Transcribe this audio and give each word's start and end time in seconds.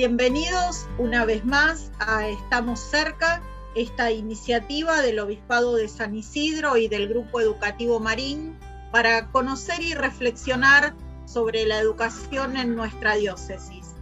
Bienvenidos 0.00 0.88
una 0.96 1.26
vez 1.26 1.44
más 1.44 1.92
a 1.98 2.26
Estamos 2.26 2.80
cerca, 2.80 3.42
esta 3.74 4.10
iniciativa 4.10 5.02
del 5.02 5.18
Obispado 5.18 5.76
de 5.76 5.88
San 5.88 6.14
Isidro 6.14 6.78
y 6.78 6.88
del 6.88 7.06
Grupo 7.06 7.38
Educativo 7.38 8.00
Marín 8.00 8.58
para 8.92 9.30
conocer 9.30 9.82
y 9.82 9.92
reflexionar 9.92 10.94
sobre 11.26 11.66
la 11.66 11.78
educación 11.78 12.56
en 12.56 12.76
nuestra 12.76 13.16
diócesis. 13.16 13.94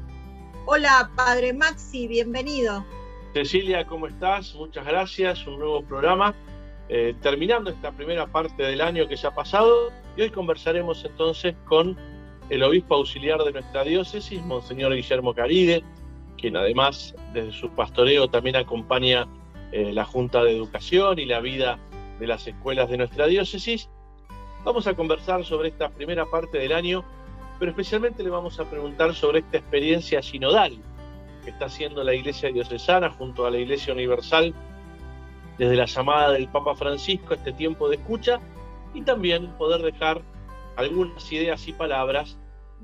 Hola, 0.66 1.10
Padre 1.16 1.52
Maxi, 1.52 2.06
bienvenido. 2.06 2.84
Cecilia, 3.34 3.84
¿cómo 3.84 4.06
estás? 4.06 4.54
Muchas 4.54 4.86
gracias, 4.86 5.44
un 5.48 5.58
nuevo 5.58 5.82
programa. 5.82 6.32
Eh, 6.88 7.16
terminando 7.20 7.70
esta 7.70 7.90
primera 7.90 8.28
parte 8.28 8.62
del 8.62 8.82
año 8.82 9.08
que 9.08 9.16
ya 9.16 9.30
ha 9.30 9.34
pasado, 9.34 9.90
y 10.16 10.22
hoy 10.22 10.30
conversaremos 10.30 11.04
entonces 11.04 11.56
con 11.66 11.98
el 12.50 12.62
obispo 12.62 12.94
auxiliar 12.94 13.42
de 13.42 13.52
nuestra 13.52 13.84
diócesis, 13.84 14.42
Monseñor 14.42 14.94
Guillermo 14.94 15.34
Caride, 15.34 15.82
quien 16.38 16.56
además 16.56 17.14
desde 17.34 17.52
su 17.52 17.68
pastoreo 17.70 18.28
también 18.28 18.56
acompaña 18.56 19.26
eh, 19.72 19.92
la 19.92 20.04
Junta 20.04 20.42
de 20.42 20.56
Educación 20.56 21.18
y 21.18 21.26
la 21.26 21.40
vida 21.40 21.78
de 22.18 22.26
las 22.26 22.46
escuelas 22.46 22.88
de 22.88 22.96
nuestra 22.96 23.26
diócesis. 23.26 23.90
Vamos 24.64 24.86
a 24.86 24.94
conversar 24.94 25.44
sobre 25.44 25.68
esta 25.68 25.90
primera 25.90 26.24
parte 26.24 26.58
del 26.58 26.72
año, 26.72 27.04
pero 27.58 27.70
especialmente 27.70 28.22
le 28.22 28.30
vamos 28.30 28.58
a 28.58 28.64
preguntar 28.64 29.14
sobre 29.14 29.40
esta 29.40 29.58
experiencia 29.58 30.22
sinodal 30.22 30.78
que 31.44 31.50
está 31.50 31.66
haciendo 31.66 32.02
la 32.02 32.14
Iglesia 32.14 32.50
Diocesana 32.50 33.10
junto 33.10 33.46
a 33.46 33.50
la 33.50 33.58
Iglesia 33.58 33.92
Universal 33.92 34.54
desde 35.58 35.76
la 35.76 35.86
llamada 35.86 36.32
del 36.32 36.48
Papa 36.48 36.74
Francisco, 36.76 37.34
este 37.34 37.52
tiempo 37.52 37.88
de 37.88 37.96
escucha, 37.96 38.40
y 38.94 39.02
también 39.02 39.48
poder 39.58 39.82
dejar 39.82 40.22
algunas 40.76 41.30
ideas 41.32 41.66
y 41.66 41.72
palabras 41.72 42.38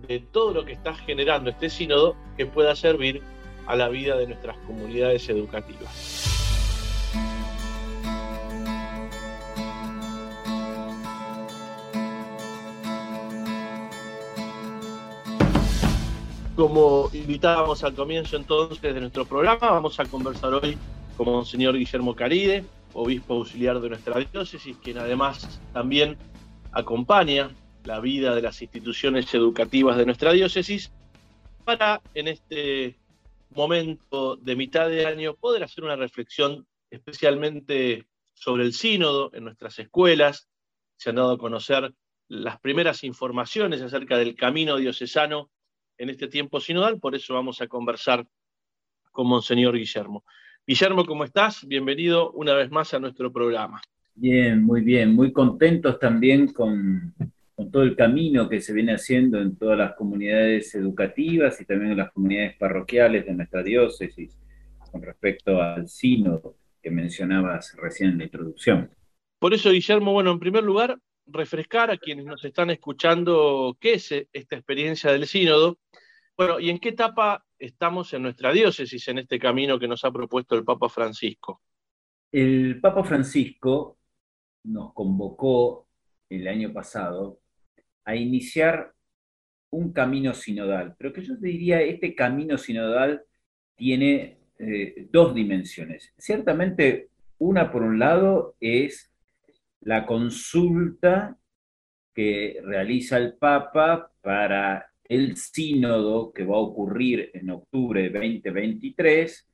de 0.06 0.20
todo 0.20 0.52
lo 0.52 0.64
que 0.64 0.72
está 0.72 0.94
generando 0.94 1.50
este 1.50 1.70
sínodo 1.70 2.16
que 2.36 2.46
pueda 2.46 2.74
servir 2.76 3.22
a 3.66 3.76
la 3.76 3.88
vida 3.88 4.16
de 4.16 4.26
nuestras 4.26 4.56
comunidades 4.58 5.28
educativas. 5.28 6.30
Como 16.56 17.10
invitábamos 17.12 17.82
al 17.82 17.94
comienzo 17.94 18.36
entonces 18.36 18.80
de 18.80 19.00
nuestro 19.00 19.24
programa, 19.24 19.58
vamos 19.72 19.98
a 19.98 20.04
conversar 20.04 20.54
hoy 20.54 20.78
con 21.16 21.26
Monseñor 21.26 21.76
Guillermo 21.76 22.14
Caride, 22.14 22.64
obispo 22.92 23.34
auxiliar 23.34 23.80
de 23.80 23.88
nuestra 23.88 24.20
diócesis, 24.20 24.76
quien 24.76 24.98
además 24.98 25.60
también 25.72 26.16
acompaña 26.70 27.50
la 27.84 28.00
vida 28.00 28.34
de 28.34 28.42
las 28.42 28.60
instituciones 28.62 29.32
educativas 29.34 29.96
de 29.96 30.06
nuestra 30.06 30.32
diócesis, 30.32 30.92
para 31.64 32.00
en 32.14 32.28
este 32.28 32.96
momento 33.50 34.36
de 34.36 34.56
mitad 34.56 34.88
de 34.88 35.06
año 35.06 35.34
poder 35.34 35.62
hacer 35.62 35.84
una 35.84 35.96
reflexión 35.96 36.66
especialmente 36.90 38.06
sobre 38.32 38.64
el 38.64 38.72
sínodo 38.72 39.30
en 39.34 39.44
nuestras 39.44 39.78
escuelas. 39.78 40.48
Se 40.96 41.10
han 41.10 41.16
dado 41.16 41.32
a 41.32 41.38
conocer 41.38 41.92
las 42.28 42.58
primeras 42.60 43.04
informaciones 43.04 43.82
acerca 43.82 44.16
del 44.18 44.34
camino 44.34 44.76
diocesano 44.76 45.50
en 45.98 46.10
este 46.10 46.26
tiempo 46.26 46.60
sinodal, 46.60 46.98
por 46.98 47.14
eso 47.14 47.34
vamos 47.34 47.60
a 47.60 47.68
conversar 47.68 48.26
con 49.12 49.28
Monseñor 49.28 49.76
Guillermo. 49.76 50.24
Guillermo, 50.66 51.04
¿cómo 51.04 51.24
estás? 51.24 51.66
Bienvenido 51.66 52.32
una 52.32 52.54
vez 52.54 52.70
más 52.70 52.94
a 52.94 52.98
nuestro 52.98 53.30
programa. 53.30 53.80
Bien, 54.14 54.62
muy 54.62 54.80
bien, 54.80 55.14
muy 55.14 55.32
contentos 55.32 55.98
también 55.98 56.52
con 56.52 57.14
con 57.54 57.70
todo 57.70 57.82
el 57.82 57.94
camino 57.94 58.48
que 58.48 58.60
se 58.60 58.72
viene 58.72 58.94
haciendo 58.94 59.40
en 59.40 59.56
todas 59.56 59.78
las 59.78 59.94
comunidades 59.94 60.74
educativas 60.74 61.60
y 61.60 61.64
también 61.64 61.92
en 61.92 61.98
las 61.98 62.12
comunidades 62.12 62.56
parroquiales 62.56 63.26
de 63.26 63.34
nuestra 63.34 63.62
diócesis 63.62 64.36
con 64.90 65.02
respecto 65.02 65.62
al 65.62 65.88
sínodo 65.88 66.56
que 66.82 66.90
mencionabas 66.90 67.74
recién 67.76 68.10
en 68.10 68.18
la 68.18 68.24
introducción. 68.24 68.90
Por 69.38 69.54
eso, 69.54 69.70
Guillermo, 69.70 70.12
bueno, 70.12 70.32
en 70.32 70.38
primer 70.38 70.64
lugar, 70.64 70.98
refrescar 71.26 71.90
a 71.90 71.96
quienes 71.96 72.26
nos 72.26 72.44
están 72.44 72.70
escuchando 72.70 73.76
qué 73.80 73.94
es 73.94 74.12
esta 74.32 74.56
experiencia 74.56 75.12
del 75.12 75.26
sínodo, 75.26 75.78
bueno, 76.36 76.58
y 76.58 76.70
en 76.70 76.78
qué 76.78 76.90
etapa 76.90 77.44
estamos 77.58 78.12
en 78.12 78.22
nuestra 78.22 78.52
diócesis 78.52 79.06
en 79.08 79.18
este 79.18 79.38
camino 79.38 79.78
que 79.78 79.88
nos 79.88 80.04
ha 80.04 80.10
propuesto 80.10 80.56
el 80.56 80.64
Papa 80.64 80.88
Francisco. 80.88 81.62
El 82.32 82.80
Papa 82.80 83.04
Francisco 83.04 83.98
nos 84.64 84.92
convocó 84.92 85.88
el 86.28 86.48
año 86.48 86.72
pasado 86.72 87.40
a 88.04 88.14
iniciar 88.14 88.92
un 89.70 89.92
camino 89.92 90.34
sinodal, 90.34 90.94
pero 90.96 91.12
que 91.12 91.22
yo 91.22 91.36
diría, 91.36 91.82
este 91.82 92.14
camino 92.14 92.56
sinodal 92.56 93.22
tiene 93.74 94.38
eh, 94.58 95.08
dos 95.10 95.34
dimensiones. 95.34 96.12
Ciertamente, 96.16 97.08
una 97.38 97.70
por 97.70 97.82
un 97.82 97.98
lado 97.98 98.56
es 98.60 99.10
la 99.80 100.06
consulta 100.06 101.36
que 102.14 102.60
realiza 102.62 103.18
el 103.18 103.34
Papa 103.34 104.12
para 104.22 104.86
el 105.04 105.36
sínodo 105.36 106.32
que 106.32 106.44
va 106.44 106.56
a 106.56 106.60
ocurrir 106.60 107.30
en 107.34 107.50
octubre 107.50 108.02
de 108.02 108.10
2023, 108.10 109.48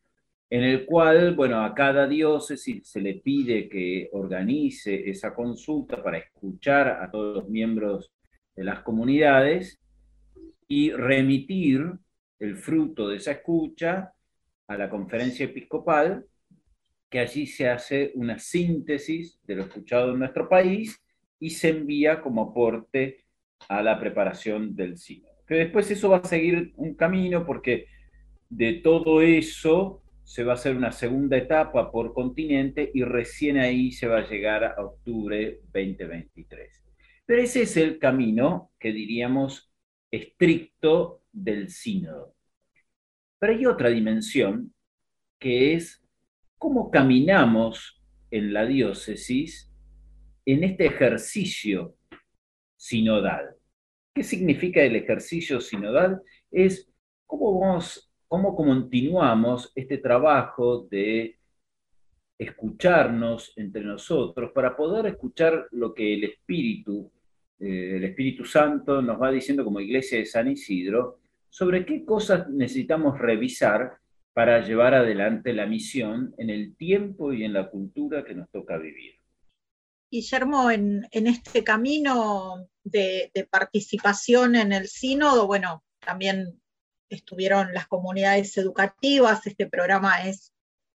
en 0.50 0.62
el 0.62 0.84
cual, 0.84 1.34
bueno, 1.34 1.64
a 1.64 1.74
cada 1.74 2.06
diócesis 2.06 2.88
se 2.88 3.00
le 3.00 3.14
pide 3.14 3.68
que 3.68 4.08
organice 4.12 5.08
esa 5.08 5.34
consulta 5.34 6.02
para 6.02 6.18
escuchar 6.18 6.88
a 6.88 7.10
todos 7.10 7.36
los 7.36 7.48
miembros 7.48 8.12
de 8.60 8.66
las 8.66 8.80
comunidades 8.80 9.80
y 10.68 10.90
remitir 10.90 11.92
el 12.38 12.56
fruto 12.56 13.08
de 13.08 13.16
esa 13.16 13.32
escucha 13.32 14.12
a 14.66 14.76
la 14.76 14.90
conferencia 14.90 15.46
episcopal, 15.46 16.26
que 17.08 17.20
allí 17.20 17.46
se 17.46 17.70
hace 17.70 18.12
una 18.16 18.38
síntesis 18.38 19.40
de 19.44 19.54
lo 19.54 19.62
escuchado 19.62 20.12
en 20.12 20.18
nuestro 20.18 20.46
país 20.46 21.02
y 21.38 21.48
se 21.48 21.70
envía 21.70 22.20
como 22.20 22.50
aporte 22.50 23.24
a 23.66 23.82
la 23.82 23.98
preparación 23.98 24.76
del 24.76 24.98
sínodo. 24.98 25.32
Que 25.48 25.54
después 25.54 25.90
eso 25.90 26.10
va 26.10 26.18
a 26.18 26.24
seguir 26.24 26.74
un 26.76 26.94
camino 26.96 27.46
porque 27.46 27.86
de 28.50 28.74
todo 28.74 29.22
eso 29.22 30.02
se 30.22 30.44
va 30.44 30.52
a 30.52 30.56
hacer 30.56 30.76
una 30.76 30.92
segunda 30.92 31.38
etapa 31.38 31.90
por 31.90 32.12
continente 32.12 32.90
y 32.92 33.04
recién 33.04 33.56
ahí 33.56 33.90
se 33.90 34.06
va 34.06 34.18
a 34.18 34.28
llegar 34.28 34.64
a 34.64 34.84
octubre 34.84 35.60
2023. 35.72 36.79
Pero 37.30 37.42
ese 37.42 37.62
es 37.62 37.76
el 37.76 38.00
camino 38.00 38.72
que 38.76 38.90
diríamos 38.90 39.72
estricto 40.10 41.22
del 41.30 41.68
sínodo. 41.68 42.34
Pero 43.38 43.52
hay 43.52 43.66
otra 43.66 43.88
dimensión 43.88 44.74
que 45.38 45.74
es 45.74 46.04
cómo 46.58 46.90
caminamos 46.90 48.02
en 48.32 48.52
la 48.52 48.66
diócesis 48.66 49.72
en 50.44 50.64
este 50.64 50.86
ejercicio 50.86 51.94
sinodal. 52.74 53.54
¿Qué 54.12 54.24
significa 54.24 54.82
el 54.82 54.96
ejercicio 54.96 55.60
sinodal? 55.60 56.20
Es 56.50 56.92
cómo, 57.26 57.60
vamos, 57.60 58.12
cómo 58.26 58.56
continuamos 58.56 59.70
este 59.76 59.98
trabajo 59.98 60.88
de 60.90 61.38
escucharnos 62.36 63.52
entre 63.54 63.84
nosotros 63.84 64.50
para 64.52 64.76
poder 64.76 65.06
escuchar 65.06 65.68
lo 65.70 65.94
que 65.94 66.14
el 66.14 66.24
Espíritu 66.24 67.12
eh, 67.60 67.96
el 67.96 68.04
Espíritu 68.04 68.44
Santo 68.44 69.02
nos 69.02 69.20
va 69.20 69.30
diciendo 69.30 69.64
como 69.64 69.80
iglesia 69.80 70.18
de 70.18 70.26
San 70.26 70.50
Isidro 70.50 71.20
sobre 71.50 71.84
qué 71.84 72.04
cosas 72.04 72.48
necesitamos 72.48 73.18
revisar 73.18 73.98
para 74.32 74.64
llevar 74.64 74.94
adelante 74.94 75.52
la 75.52 75.66
misión 75.66 76.34
en 76.38 76.50
el 76.50 76.76
tiempo 76.76 77.32
y 77.32 77.44
en 77.44 77.52
la 77.52 77.68
cultura 77.68 78.24
que 78.24 78.34
nos 78.34 78.48
toca 78.50 78.78
vivir. 78.78 79.14
Guillermo, 80.10 80.70
en, 80.70 81.06
este 81.12 81.62
camino 81.62 82.68
de, 82.82 83.30
participación 83.50 84.56
en 84.56 84.72
el 84.72 84.88
sínodo, 84.88 85.46
bueno, 85.46 85.84
también 86.00 86.60
estuvieron 87.08 87.72
las 87.74 87.86
comunidades 87.86 88.56
educativas, 88.56 89.46
este 89.46 89.68
programa 89.68 90.26
es 90.26 90.52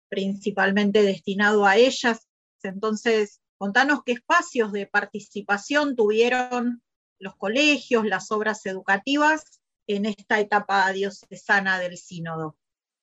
principalmente 0.08 1.02
destinado 1.02 1.66
a 1.66 1.76
ellas, 1.76 2.28
entonces 2.62 3.40
Contanos 3.60 4.02
qué 4.06 4.12
espacios 4.12 4.72
de 4.72 4.86
participación 4.86 5.94
tuvieron 5.94 6.80
los 7.18 7.36
colegios, 7.36 8.06
las 8.06 8.32
obras 8.32 8.64
educativas 8.64 9.60
en 9.86 10.06
esta 10.06 10.40
etapa 10.40 10.90
diocesana 10.92 11.78
del 11.78 11.98
sínodo. 11.98 12.56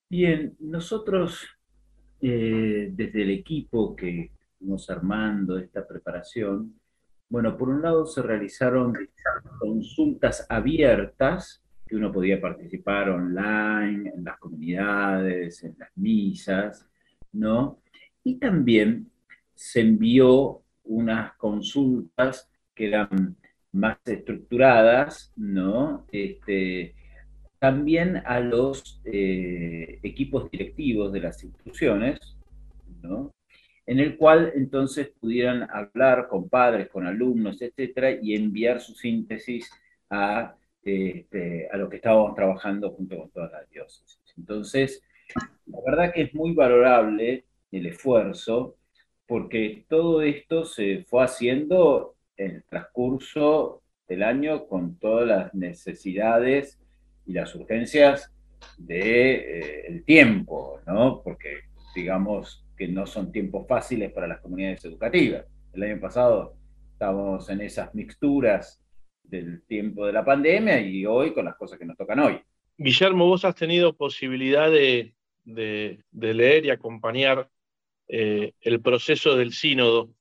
Bien, 0.09 0.55
nosotros 0.59 1.45
eh, 2.21 2.89
desde 2.91 3.21
el 3.21 3.29
equipo 3.29 3.95
que 3.95 4.31
estamos 4.53 4.89
armando 4.89 5.59
esta 5.59 5.87
preparación, 5.87 6.73
bueno, 7.29 7.55
por 7.55 7.69
un 7.69 7.83
lado 7.83 8.07
se 8.07 8.23
realizaron 8.23 8.95
consultas 9.59 10.43
abiertas 10.49 11.61
que 11.85 11.95
uno 11.95 12.11
podía 12.11 12.41
participar 12.41 13.11
online, 13.11 14.09
en 14.09 14.23
las 14.23 14.39
comunidades, 14.39 15.63
en 15.63 15.75
las 15.77 15.95
misas, 15.95 16.89
¿no? 17.31 17.79
Y 18.23 18.39
también 18.39 19.11
se 19.57 19.81
envió 19.81 20.61
unas 20.83 21.35
consultas 21.37 22.49
que 22.75 22.87
eran 22.87 23.35
más 23.71 23.97
estructuradas, 24.05 25.33
¿no? 25.35 26.05
Este, 26.11 26.95
también 27.59 28.17
a 28.25 28.39
los 28.39 29.01
eh, 29.03 29.99
equipos 30.03 30.49
directivos 30.51 31.11
de 31.11 31.19
las 31.21 31.43
instituciones, 31.43 32.19
en 33.87 33.99
el 33.99 34.17
cual 34.17 34.51
entonces 34.55 35.11
pudieran 35.19 35.67
hablar 35.71 36.27
con 36.27 36.49
padres, 36.49 36.89
con 36.89 37.07
alumnos, 37.07 37.61
etcétera, 37.61 38.11
y 38.21 38.35
enviar 38.35 38.79
su 38.79 38.93
síntesis 38.93 39.71
a, 40.09 40.55
este, 40.83 41.67
a 41.71 41.77
lo 41.77 41.89
que 41.89 41.95
estábamos 41.95 42.35
trabajando 42.35 42.91
junto 42.91 43.17
con 43.17 43.31
todas 43.31 43.51
las 43.51 43.69
diócesis. 43.71 44.19
Entonces, 44.37 45.01
la 45.65 45.79
verdad 45.85 46.13
que 46.13 46.23
es 46.23 46.35
muy 46.35 46.53
valorable 46.53 47.45
el 47.71 47.85
esfuerzo, 47.87 48.75
porque 49.27 49.85
todo 49.89 50.21
esto 50.21 50.65
se 50.65 51.05
fue 51.07 51.23
haciendo 51.23 52.15
en 52.37 52.55
el 52.55 52.63
transcurso 52.63 53.81
del 54.07 54.23
año 54.23 54.67
con 54.67 54.97
todas 54.97 55.27
las 55.27 55.53
necesidades 55.53 56.79
y 57.25 57.33
las 57.33 57.53
urgencias 57.55 58.33
del 58.77 58.87
de, 58.87 59.97
eh, 59.97 60.03
tiempo, 60.05 60.79
¿no? 60.87 61.21
Porque 61.23 61.61
digamos 61.93 62.65
que 62.77 62.87
no 62.87 63.05
son 63.05 63.31
tiempos 63.31 63.67
fáciles 63.67 64.11
para 64.11 64.27
las 64.27 64.39
comunidades 64.39 64.85
educativas. 64.85 65.45
El 65.73 65.83
año 65.83 65.99
pasado 65.99 66.55
estábamos 66.93 67.49
en 67.49 67.61
esas 67.61 67.93
mixturas 67.93 68.81
del 69.23 69.63
tiempo 69.63 70.05
de 70.05 70.13
la 70.13 70.23
pandemia 70.23 70.79
y 70.79 71.05
hoy 71.05 71.33
con 71.33 71.45
las 71.45 71.55
cosas 71.55 71.77
que 71.77 71.85
nos 71.85 71.97
tocan 71.97 72.19
hoy. 72.19 72.39
Guillermo, 72.77 73.25
vos 73.25 73.43
has 73.43 73.55
tenido 73.55 73.95
posibilidad 73.95 74.71
de, 74.71 75.13
leer 75.45 76.65
y 76.65 76.69
acompañar 76.69 77.49
eh, 78.07 78.53
el 78.61 78.81
proceso 78.81 79.35
del 79.35 79.53
sínodo. 79.53 80.13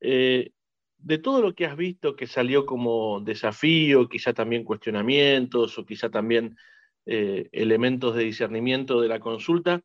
Eh, 0.00 0.52
de 0.98 1.18
todo 1.18 1.40
lo 1.40 1.54
que 1.54 1.66
has 1.66 1.76
visto 1.76 2.14
que 2.14 2.26
salió 2.26 2.66
como 2.66 3.20
desafío, 3.20 4.08
quizá 4.08 4.32
también 4.32 4.64
cuestionamientos 4.64 5.78
o 5.78 5.86
quizá 5.86 6.10
también 6.10 6.56
eh, 7.06 7.48
elementos 7.52 8.14
de 8.14 8.24
discernimiento 8.24 9.00
de 9.00 9.08
la 9.08 9.20
consulta, 9.20 9.82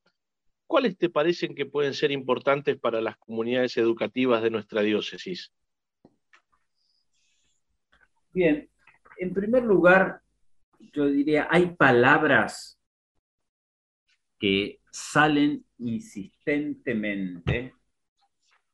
¿cuáles 0.67 0.97
te 0.97 1.09
parecen 1.09 1.55
que 1.55 1.65
pueden 1.65 1.93
ser 1.93 2.11
importantes 2.11 2.77
para 2.77 2.99
las 3.01 3.17
comunidades 3.17 3.77
educativas 3.77 4.43
de 4.43 4.49
nuestra 4.49 4.81
diócesis? 4.81 5.51
Bien, 8.33 8.69
en 9.17 9.33
primer 9.33 9.63
lugar, 9.63 10.21
yo 10.93 11.05
diría, 11.05 11.47
hay 11.49 11.67
palabras 11.67 12.77
que 14.37 14.81
salen 14.91 15.64
insistentemente, 15.79 17.73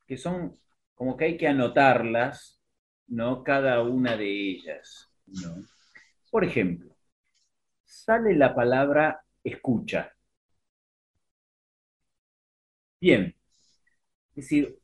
que 0.07 0.17
son 0.17 0.57
como 0.93 1.17
que 1.17 1.25
hay 1.25 1.37
que 1.37 1.47
anotarlas, 1.47 2.61
¿no? 3.07 3.43
Cada 3.43 3.81
una 3.83 4.15
de 4.17 4.51
ellas, 4.51 5.11
¿no? 5.25 5.63
Por 6.29 6.43
ejemplo, 6.45 6.95
sale 7.83 8.35
la 8.35 8.53
palabra 8.55 9.23
escucha. 9.43 10.13
Bien, 12.99 13.35
es 14.29 14.35
decir, 14.35 14.79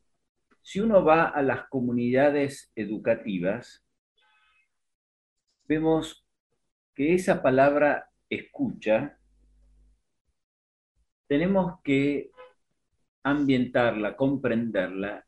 si 0.62 0.80
uno 0.80 1.06
va 1.06 1.30
a 1.30 1.42
las 1.42 1.68
comunidades 1.70 2.72
educativas, 2.76 3.86
vemos 5.68 6.26
que 6.96 7.14
esa 7.14 7.42
palabra 7.42 8.10
escucha 8.30 9.17
tenemos 11.28 11.82
que 11.84 12.32
ambientarla, 13.24 14.16
comprenderla 14.16 15.26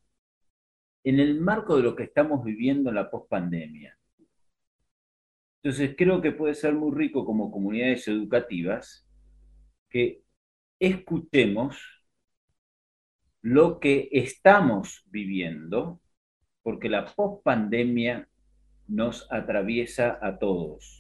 en 1.04 1.20
el 1.20 1.40
marco 1.40 1.78
de 1.78 1.84
lo 1.84 1.96
que 1.96 2.04
estamos 2.04 2.44
viviendo 2.44 2.90
en 2.90 2.96
la 2.96 3.10
pospandemia. 3.10 3.98
Entonces 5.62 5.96
creo 5.98 6.22
que 6.22 6.32
puede 6.32 6.56
ser 6.56 6.74
muy 6.74 6.96
rico 6.96 7.26
como 7.26 7.52
comunidades 7.52 8.08
educativas 8.08 9.06
que 9.90 10.24
escuchemos 10.80 11.78
lo 13.42 13.80
que 13.80 14.10
estamos 14.12 15.04
viviendo, 15.10 16.02
porque 16.62 16.90
la 16.90 17.06
pospandemia 17.06 18.30
nos 18.88 19.32
atraviesa 19.32 20.18
a 20.22 20.40
todos. 20.40 20.99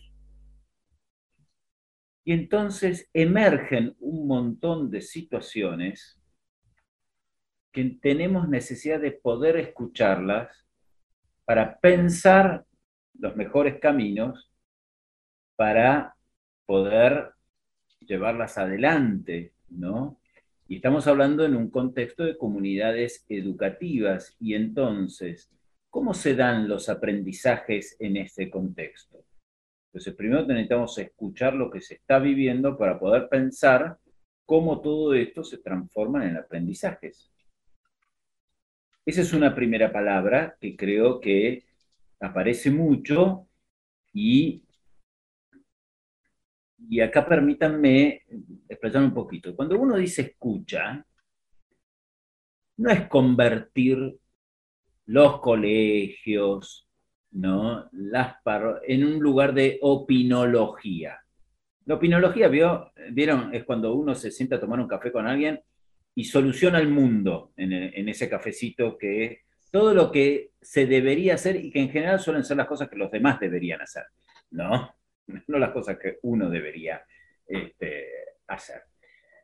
Y 2.29 2.33
entonces 2.33 3.09
emergen 3.11 3.95
un 3.99 4.27
montón 4.27 4.91
de 4.91 5.01
situaciones 5.01 6.21
que 7.71 7.97
tenemos 7.99 8.47
necesidad 8.47 8.99
de 8.99 9.13
poder 9.13 9.57
escucharlas 9.57 10.67
para 11.43 11.79
pensar 11.79 12.65
los 13.17 13.35
mejores 13.35 13.79
caminos 13.79 14.51
para 15.55 16.17
poder 16.67 17.31
llevarlas 18.01 18.59
adelante, 18.59 19.53
¿no? 19.67 20.19
Y 20.67 20.75
estamos 20.75 21.07
hablando 21.07 21.43
en 21.45 21.55
un 21.55 21.71
contexto 21.71 22.25
de 22.25 22.37
comunidades 22.37 23.25
educativas 23.27 24.35
y 24.39 24.53
entonces, 24.53 25.49
¿cómo 25.89 26.13
se 26.13 26.35
dan 26.35 26.67
los 26.67 26.89
aprendizajes 26.89 27.97
en 27.99 28.17
ese 28.17 28.51
contexto? 28.51 29.25
Entonces, 29.89 30.13
primero 30.13 30.45
necesitamos 30.45 30.97
escuchar 31.00 31.56
lo 31.56 31.71
que 31.71 31.81
se 31.81 31.95
está 31.95 32.19
viviendo 32.19 32.77
para 32.77 33.00
poder 33.00 33.27
pensar 33.27 33.97
cómo 34.45 34.81
todo 34.81 35.13
esto 35.15 35.44
se 35.44 35.57
transforma 35.57 36.27
en 36.27 36.38
aprendizajes. 36.38 37.31
Esa 39.06 39.21
es 39.21 39.33
una 39.33 39.56
primera 39.56 39.91
palabra 39.91 40.56
que 40.59 40.75
creo 40.75 41.19
que 41.19 41.65
aparece 42.19 42.69
mucho 42.69 43.47
y, 44.13 44.63
y 46.88 47.00
acá 47.00 47.27
permítanme 47.27 48.24
expresar 48.68 49.03
un 49.03 49.13
poquito. 49.13 49.56
Cuando 49.56 49.80
uno 49.80 49.97
dice 49.97 50.21
escucha, 50.21 51.06
no 52.77 52.89
es 52.92 53.07
convertir 53.07 54.18
los 55.06 55.42
colegios, 55.42 56.88
¿no? 57.31 57.89
Las 57.91 58.37
en 58.87 59.05
un 59.05 59.19
lugar 59.19 59.53
de 59.53 59.77
opinología. 59.81 61.19
La 61.85 61.95
opinología, 61.95 62.47
¿vieron? 62.47 63.54
Es 63.54 63.63
cuando 63.63 63.94
uno 63.94 64.15
se 64.15 64.31
sienta 64.31 64.57
a 64.57 64.59
tomar 64.59 64.80
un 64.80 64.87
café 64.87 65.11
con 65.11 65.27
alguien 65.27 65.59
y 66.15 66.23
soluciona 66.25 66.80
el 66.80 66.89
mundo 66.89 67.54
en, 67.56 68.09
ese 68.09 68.30
cafecito 68.30 68.97
que 68.97 69.25
es 69.25 69.39
todo 69.71 69.94
lo 69.94 70.11
que 70.11 70.51
se 70.61 70.85
debería 70.85 71.35
hacer 71.35 71.56
y 71.56 71.71
que 71.71 71.80
en 71.80 71.89
general 71.89 72.19
suelen 72.19 72.44
ser 72.44 72.57
las 72.57 72.68
cosas 72.68 72.89
que 72.89 72.97
los 72.97 73.11
demás 73.11 73.39
deberían 73.39 73.81
hacer, 73.81 74.04
¿no? 74.51 74.95
No 75.47 75.59
las 75.59 75.69
cosas 75.69 75.99
que 75.99 76.18
uno 76.23 76.49
debería 76.49 77.04
este, 77.45 78.07
hacer. 78.47 78.81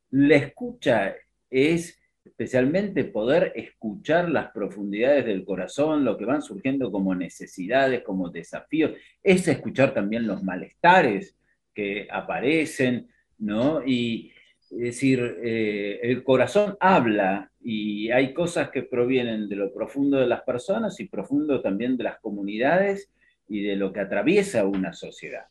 La 0.10 0.36
escucha 0.36 1.16
es 1.48 2.02
especialmente 2.26 3.06
poder 3.06 3.54
escuchar 3.56 4.30
las 4.30 4.52
profundidades 4.52 5.26
del 5.26 5.46
corazón, 5.46 6.04
lo 6.04 6.18
que 6.18 6.26
van 6.26 6.42
surgiendo 6.42 6.92
como 6.92 7.14
necesidades, 7.14 8.04
como 8.04 8.30
desafíos, 8.30 8.94
es 9.22 9.48
escuchar 9.48 9.94
también 9.94 10.26
los 10.26 10.44
malestares 10.44 11.38
que 11.74 12.08
aparecen, 12.10 13.08
¿no? 13.38 13.86
Y, 13.86 14.32
es 14.72 14.80
decir, 14.80 15.38
eh, 15.44 16.00
el 16.02 16.24
corazón 16.24 16.76
habla 16.80 17.52
y 17.62 18.10
hay 18.10 18.34
cosas 18.34 18.72
que 18.72 18.82
provienen 18.84 19.48
de 19.48 19.56
lo 19.56 19.72
profundo 19.72 20.18
de 20.18 20.28
las 20.28 20.42
personas 20.42 21.00
y 21.00 21.08
profundo 21.08 21.62
también 21.62 21.96
de 21.96 22.06
las 22.06 22.20
comunidades 22.20 23.12
y 23.48 23.62
de 23.62 23.76
lo 23.76 23.94
que 23.94 24.00
atraviesa 24.00 24.66
una 24.66 24.94
sociedad. 24.94 25.46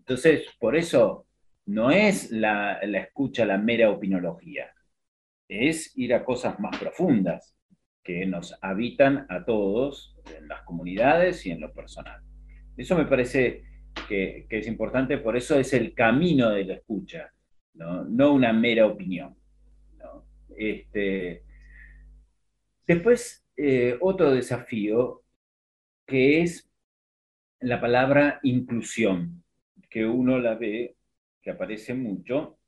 Entonces, 0.00 0.42
por 0.58 0.76
eso 0.76 1.26
no 1.66 1.92
es 1.92 2.32
la, 2.32 2.80
la 2.84 2.98
escucha 2.98 3.46
la 3.46 3.56
mera 3.56 3.90
opinología, 3.90 4.73
es 5.54 5.96
ir 5.96 6.14
a 6.14 6.24
cosas 6.24 6.58
más 6.60 6.78
profundas 6.78 7.56
que 8.02 8.26
nos 8.26 8.56
habitan 8.60 9.26
a 9.28 9.44
todos 9.44 10.16
en 10.36 10.48
las 10.48 10.62
comunidades 10.62 11.44
y 11.46 11.50
en 11.50 11.60
lo 11.60 11.72
personal. 11.72 12.20
Eso 12.76 12.96
me 12.96 13.06
parece 13.06 13.62
que, 14.08 14.46
es 14.50 14.66
importante, 14.66 15.18
por 15.18 15.36
eso 15.36 15.58
es 15.58 15.72
el 15.72 15.94
camino 15.94 16.50
de 16.50 16.64
la 16.64 16.74
escucha 16.74 17.30
no, 17.74 18.32
una 18.32 18.52
mera 18.52 18.86
opinión. 18.86 19.36
Este, 20.56 21.42
después, 22.86 23.44
eh, 23.56 23.96
otro 24.00 24.30
desafío 24.30 25.22
que 26.06 26.42
es 26.42 26.70
la 27.60 27.80
palabra 27.80 28.40
inclusión, 28.42 29.42
que 29.90 30.04
uno 30.04 30.38
la 30.38 30.54
ve, 30.54 30.96
que 31.42 31.50
aparece 31.50 31.94
mucho, 31.94 32.58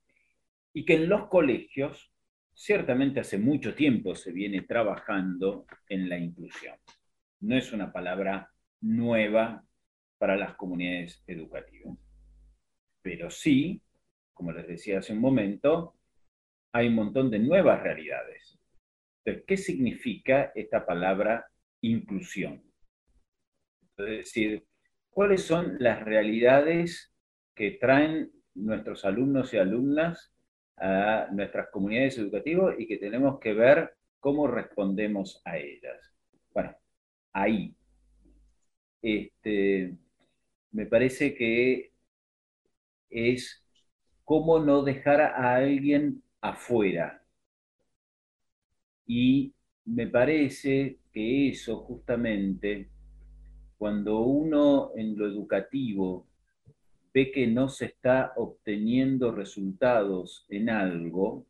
y 0.73 0.85
que 0.85 0.95
en 0.95 1.07
los 1.07 1.27
colegios, 1.27 2.11
ciertamente 2.57 3.19
hace 3.19 3.37
mucho 3.37 3.75
tiempo 3.75 4.15
se 4.15 4.31
viene 4.31 4.61
trabajando 4.61 5.65
en 5.87 6.09
la 6.09 6.17
inclusión. 6.17 6.75
No 7.41 7.55
es 7.55 7.71
una 7.71 7.93
palabra 7.93 8.51
nueva 8.81 9.63
para 10.17 10.35
las 10.35 10.55
comunidades 10.55 11.23
educativas, 11.27 11.97
pero 13.03 13.29
sí 13.29 13.81
como 14.37 14.51
les 14.51 14.67
decía 14.67 14.99
hace 14.99 15.13
un 15.13 15.19
momento, 15.19 15.95
hay 16.71 16.87
un 16.87 16.93
montón 16.93 17.31
de 17.31 17.39
nuevas 17.39 17.81
realidades. 17.81 18.53
¿qué 19.45 19.57
significa 19.57 20.53
esta 20.55 20.85
palabra 20.85 21.47
inclusión? 21.81 22.63
Es 23.97 24.05
decir, 24.05 24.65
¿cuáles 25.09 25.41
son 25.41 25.75
las 25.79 26.01
realidades 26.05 27.13
que 27.53 27.71
traen 27.71 28.31
nuestros 28.53 29.03
alumnos 29.03 29.53
y 29.53 29.57
alumnas 29.57 30.33
a 30.77 31.27
nuestras 31.31 31.69
comunidades 31.69 32.17
educativas 32.17 32.75
y 32.79 32.87
que 32.87 32.97
tenemos 32.97 33.39
que 33.39 33.53
ver 33.53 33.95
cómo 34.19 34.47
respondemos 34.47 35.41
a 35.45 35.57
ellas. 35.57 36.13
Bueno, 36.53 36.75
ahí. 37.33 37.75
Este, 39.01 39.95
me 40.71 40.85
parece 40.85 41.35
que 41.35 41.91
es 43.09 43.63
cómo 44.23 44.59
no 44.59 44.83
dejar 44.83 45.21
a 45.21 45.55
alguien 45.55 46.21
afuera. 46.41 47.23
Y 49.05 49.53
me 49.85 50.07
parece 50.07 50.99
que 51.13 51.49
eso 51.49 51.77
justamente, 51.77 52.89
cuando 53.77 54.19
uno 54.19 54.91
en 54.95 55.17
lo 55.17 55.27
educativo 55.27 56.26
que 57.25 57.47
no 57.47 57.69
se 57.69 57.85
está 57.85 58.33
obteniendo 58.35 59.31
resultados 59.31 60.45
en 60.49 60.69
algo, 60.69 61.45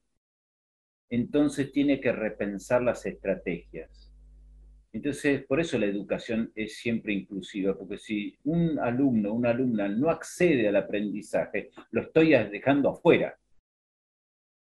entonces 1.09 1.71
tiene 1.71 1.99
que 2.01 2.11
repensar 2.11 2.81
las 2.81 3.05
estrategias. 3.05 4.11
Entonces, 4.93 5.45
por 5.45 5.59
eso 5.59 5.77
la 5.77 5.85
educación 5.85 6.51
es 6.55 6.77
siempre 6.77 7.13
inclusiva, 7.13 7.77
porque 7.77 7.97
si 7.97 8.35
un 8.45 8.79
alumno, 8.79 9.33
una 9.33 9.51
alumna 9.51 9.87
no 9.87 10.09
accede 10.09 10.67
al 10.67 10.75
aprendizaje, 10.75 11.69
lo 11.91 12.01
estoy 12.01 12.29
dejando 12.29 12.89
afuera. 12.89 13.37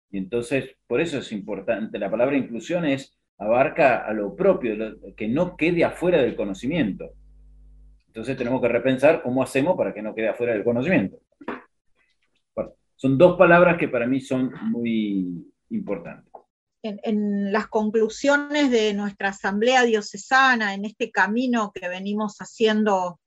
Y 0.10 0.18
entonces, 0.18 0.76
por 0.88 1.00
eso 1.02 1.20
es 1.20 1.32
importante, 1.32 2.00
la 2.00 2.12
palabra 2.12 2.38
inclusión 2.38 2.86
es, 2.86 3.18
abarca 3.38 4.06
a 4.06 4.14
lo 4.14 4.36
propio, 4.36 4.76
que 5.16 5.28
no 5.28 5.56
quede 5.56 5.84
afuera 5.84 6.22
del 6.22 6.36
conocimiento. 6.36 7.14
Entonces 8.18 8.36
tenemos 8.36 8.60
que 8.62 8.68
repensar 8.68 9.22
cómo 9.22 9.44
hacemos 9.44 9.78
para 9.78 9.94
que 9.94 10.02
no 10.02 10.16
quede 10.16 10.30
afuera 10.30 10.54
del 10.54 10.64
conocimiento. 10.64 11.20
son 12.96 13.16
dos 13.16 13.38
palabras 13.38 13.78
que 13.78 13.90
para 13.90 14.08
mí 14.08 14.20
son 14.20 14.52
muy 14.72 15.54
importantes. 15.70 16.34
En, 16.82 17.52
las 17.54 17.68
conclusiones 17.68 18.72
de 18.72 18.96
nuestra 18.96 19.30
asamblea 19.30 19.84
diocesana, 19.84 20.74
en 20.74 20.86
este 20.86 21.12
camino 21.12 21.72
que 21.72 21.88
venimos 21.90 22.38
haciendo, 22.40 23.20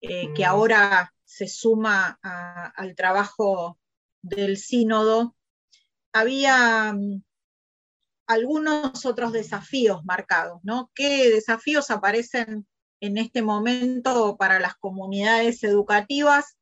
eh, 0.00 0.32
que 0.34 0.46
ahora 0.46 1.12
se 1.24 1.46
suma 1.46 2.18
al 2.22 2.94
trabajo 2.94 3.78
del 4.22 4.56
sínodo, 4.56 5.36
había 6.14 6.94
mm, 6.94 7.22
algunos 8.28 9.04
otros 9.04 9.34
desafíos 9.34 10.02
marcados, 10.06 10.60
¿no? 10.62 10.90
¿Qué 10.94 11.28
desafíos 11.28 11.90
aparecen 11.90 12.66
en 13.02 13.18
este 13.18 13.42
momento 13.42 14.36
para 14.38 14.60
las 14.60 14.76
comunidades 14.76 15.64
educativas 15.64 16.56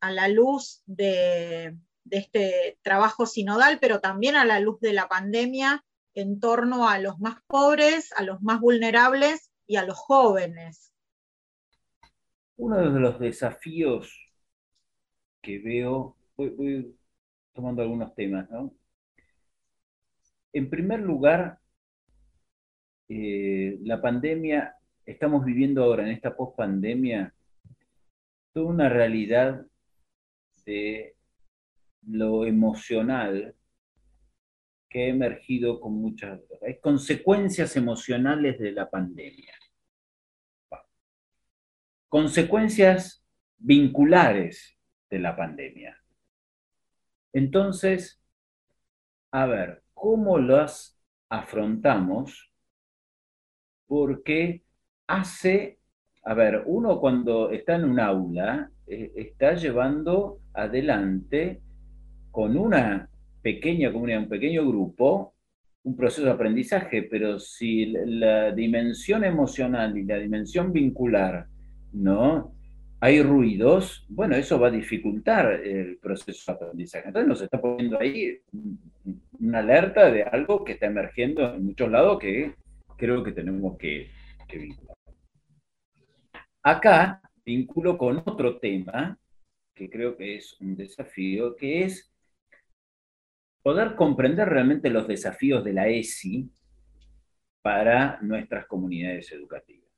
a 0.00 0.10
la 0.10 0.26
luz 0.26 0.82
de, 0.86 1.78
este 2.10 2.78
trabajo 2.82 3.26
sinodal, 3.26 3.78
pero 3.80 4.00
también 4.00 4.34
a 4.34 4.44
la 4.44 4.58
luz 4.58 4.80
de 4.80 4.92
la 4.92 5.06
pandemia 5.06 5.84
en 6.14 6.40
torno 6.40 6.88
a 6.88 6.98
los 6.98 7.20
más 7.20 7.36
pobres, 7.46 8.12
a 8.16 8.24
los 8.24 8.42
más 8.42 8.60
vulnerables 8.60 9.52
y 9.68 9.76
a 9.76 9.86
los 9.86 9.96
jóvenes. 9.96 10.92
Uno 12.56 12.92
de 12.92 13.00
los 13.00 13.20
desafíos 13.20 14.12
que 15.40 15.60
veo, 15.60 16.16
voy, 16.36 16.92
tomando 17.52 17.82
algunos 17.82 18.12
temas, 18.16 18.50
¿no? 18.50 18.74
En 20.52 20.68
primer 20.68 21.00
lugar, 21.00 21.60
eh, 23.08 23.78
la 23.82 24.02
pandemia 24.02 24.76
estamos 25.06 25.44
viviendo 25.44 25.84
ahora 25.84 26.04
en 26.04 26.10
esta 26.10 26.34
post-pandemia 26.34 27.34
toda 28.52 28.66
una 28.66 28.88
realidad 28.88 29.66
de 30.64 31.16
lo 32.06 32.46
emocional 32.46 33.54
que 34.88 35.04
ha 35.04 35.08
emergido 35.08 35.80
con 35.80 35.94
muchas 35.94 36.40
hay 36.64 36.78
consecuencias 36.78 37.76
emocionales 37.76 38.58
de 38.58 38.72
la 38.72 38.88
pandemia. 38.88 39.52
Consecuencias 42.08 43.24
vinculares 43.58 44.78
de 45.10 45.18
la 45.18 45.34
pandemia. 45.36 46.00
Entonces, 47.32 48.22
a 49.32 49.46
ver, 49.46 49.82
¿cómo 49.94 50.38
las 50.38 50.96
afrontamos? 51.28 52.52
Porque 53.86 54.62
hace, 55.06 55.78
a 56.24 56.34
ver, 56.34 56.62
uno 56.66 57.00
cuando 57.00 57.50
está 57.50 57.76
en 57.76 57.84
un 57.84 58.00
aula, 58.00 58.70
eh, 58.86 59.12
está 59.16 59.54
llevando 59.54 60.40
adelante 60.52 61.60
con 62.30 62.56
una 62.56 63.08
pequeña 63.42 63.92
comunidad, 63.92 64.20
un 64.20 64.28
pequeño 64.28 64.66
grupo, 64.66 65.34
un 65.84 65.96
proceso 65.96 66.24
de 66.24 66.32
aprendizaje, 66.32 67.02
pero 67.02 67.38
si 67.38 67.86
la 67.86 68.52
dimensión 68.52 69.22
emocional 69.22 69.96
y 69.96 70.04
la 70.04 70.18
dimensión 70.18 70.72
vincular, 70.72 71.46
¿no? 71.92 72.54
Hay 73.00 73.22
ruidos, 73.22 74.06
bueno, 74.08 74.34
eso 74.34 74.58
va 74.58 74.68
a 74.68 74.70
dificultar 74.70 75.60
el 75.62 75.98
proceso 75.98 76.52
de 76.52 76.56
aprendizaje. 76.56 77.08
Entonces 77.08 77.28
nos 77.28 77.42
está 77.42 77.60
poniendo 77.60 78.00
ahí 78.00 78.38
una 79.40 79.58
alerta 79.58 80.10
de 80.10 80.22
algo 80.22 80.64
que 80.64 80.72
está 80.72 80.86
emergiendo 80.86 81.54
en 81.54 81.66
muchos 81.66 81.90
lados 81.90 82.18
que 82.18 82.54
creo 82.96 83.22
que 83.22 83.32
tenemos 83.32 83.76
que, 83.76 84.08
que 84.48 84.58
vincular. 84.58 84.93
Acá 86.66 87.20
vinculo 87.44 87.98
con 87.98 88.22
otro 88.24 88.58
tema 88.58 89.18
que 89.74 89.90
creo 89.90 90.16
que 90.16 90.36
es 90.36 90.58
un 90.62 90.74
desafío, 90.74 91.54
que 91.56 91.84
es 91.84 92.10
poder 93.62 93.94
comprender 93.96 94.48
realmente 94.48 94.88
los 94.88 95.06
desafíos 95.06 95.62
de 95.62 95.74
la 95.74 95.88
ESI 95.88 96.50
para 97.60 98.18
nuestras 98.22 98.66
comunidades 98.66 99.30
educativas. 99.32 99.90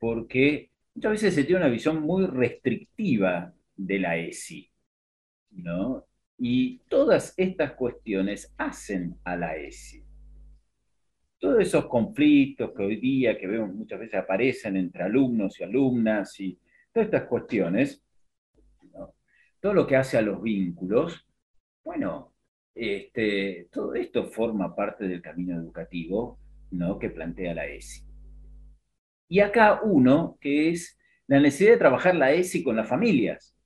Porque 0.00 0.72
muchas 0.94 1.12
veces 1.12 1.34
se 1.36 1.44
tiene 1.44 1.60
una 1.60 1.70
visión 1.70 2.02
muy 2.02 2.26
restrictiva 2.26 3.54
de 3.76 3.98
la 4.00 4.16
ESI, 4.16 4.68
¿no? 5.50 6.08
Y 6.38 6.78
todas 6.88 7.34
estas 7.36 7.74
cuestiones 7.74 8.52
hacen 8.58 9.16
a 9.22 9.36
la 9.36 9.56
ESI 9.56 10.07
todos 11.38 11.60
esos 11.60 11.86
conflictos 11.86 12.72
que 12.76 12.82
hoy 12.82 12.96
día, 12.96 13.38
que 13.38 13.46
vemos 13.46 13.74
muchas 13.74 14.00
veces 14.00 14.20
aparecen 14.20 14.76
entre 14.76 15.04
alumnos 15.04 15.58
y 15.60 15.64
alumnas 15.64 16.38
y 16.40 16.58
todas 16.92 17.06
estas 17.06 17.24
cuestiones, 17.24 18.02
todo 19.60 19.74
lo 19.74 19.86
que 19.86 19.96
hace 19.96 20.16
a 20.18 20.22
los 20.22 20.42
vínculos, 20.42 21.26
bueno, 21.84 22.32
este, 22.74 23.68
todo 23.72 23.94
esto 23.94 24.26
forma 24.26 24.74
parte 24.74 25.08
del 25.08 25.20
camino 25.20 25.56
educativo 25.56 26.38
¿no? 26.70 26.98
que 26.98 27.10
plantea 27.10 27.54
la 27.54 27.66
ESI. 27.66 28.04
Y 29.28 29.40
acá 29.40 29.80
uno, 29.82 30.38
que 30.40 30.70
es 30.70 30.98
la 31.26 31.40
necesidad 31.40 31.72
de 31.72 31.78
trabajar 31.78 32.14
la 32.14 32.32
ESI 32.32 32.62
con 32.62 32.76
las 32.76 32.88
familias, 32.88 33.56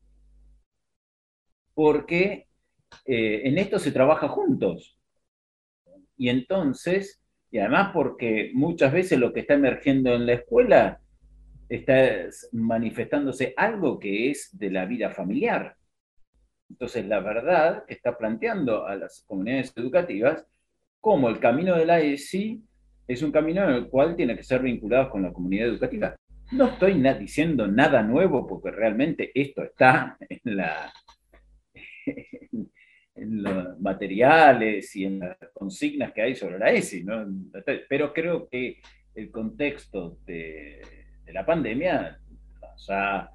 porque 1.75 2.49
eh, 3.07 3.43
en 3.45 3.59
esto 3.59 3.79
se 3.79 3.93
trabaja 3.93 4.29
juntos. 4.29 4.99
Y 6.17 6.29
entonces 6.29 7.22
y 7.53 7.59
además 7.59 7.91
porque 7.93 8.51
muchas 8.55 8.93
veces 8.93 9.19
lo 9.19 9.33
que 9.33 9.41
está 9.41 9.55
emergiendo 9.55 10.15
en 10.15 10.25
la 10.25 10.33
escuela 10.33 11.01
está 11.69 11.95
manifestándose 12.53 13.53
algo 13.59 13.99
que 13.99 14.31
es 14.31 14.59
de 14.59 14.71
la 14.71 14.87
vida 14.87 15.11
familiar. 15.11 15.77
Entonces, 16.71 17.07
la 17.07 17.21
verdad 17.21 17.85
que 17.87 17.93
está 17.93 18.17
planteando 18.17 18.87
a 18.87 18.97
las 18.97 19.23
comunidades 19.27 19.71
educativas 19.77 20.47
como 20.99 21.29
el 21.29 21.41
camino 21.41 21.77
de 21.77 21.85
la 21.85 22.01
ESI 22.01 22.63
es 23.07 23.23
un 23.23 23.31
camino 23.31 23.65
en 23.65 23.75
el 23.75 23.89
cual 23.89 24.17
tiene 24.17 24.35
que 24.35 24.45
ser 24.45 24.63
vinculado 24.63 25.11
con 25.11 25.23
la 25.23 25.33
comunidad 25.33 25.69
educativa. 25.69 26.17
No 26.53 26.69
estoy 26.69 27.03
diciendo 27.19 27.67
nada 27.67 28.03
nuevo 28.03 28.47
porque 28.47 28.71
realmente 28.71 29.31
esto 29.35 29.63
está 29.63 30.17
en 30.29 30.57
la, 30.57 30.91
los 33.27 33.81
materiales 33.81 34.95
y 34.97 35.05
en 35.05 35.21
las 35.21 35.37
consignas 35.53 36.13
que 36.13 36.23
hay 36.23 36.35
sobre 36.35 36.59
la 36.59 36.73
ESI, 36.73 37.05
¿no? 37.05 37.27
pero 37.89 38.13
creo 38.13 38.49
que 38.49 38.81
el 39.15 39.31
contexto 39.31 40.19
de, 40.25 40.81
la 41.27 41.47
pandemia 41.47 42.21
nos 42.61 42.91
ha, 42.91 43.31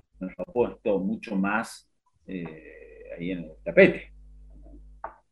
puesto 0.52 1.00
mucho 1.00 1.36
más 1.36 1.90
eh, 2.26 3.04
ahí 3.18 3.32
en 3.32 3.40
el 3.40 3.52
tapete. 3.64 4.12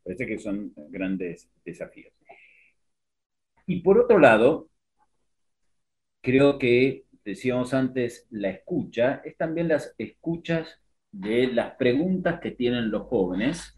Parece 0.04 0.28
que 0.28 0.38
son 0.38 0.72
grandes 0.90 1.50
desafíos. 1.64 2.14
Y 3.66 3.82
por 3.82 4.00
otro 4.00 4.20
lado, 4.20 4.70
creo 6.22 6.60
que, 6.60 7.06
decíamos 7.24 7.74
antes, 7.74 8.28
la 8.30 8.50
escucha 8.50 9.22
es 9.26 9.36
también 9.38 9.68
las 9.68 9.96
escuchas 9.98 10.80
de 11.12 11.48
las 11.48 11.76
preguntas 11.76 12.40
que 12.40 12.52
tienen 12.52 12.92
los 12.92 13.04
jóvenes 13.04 13.76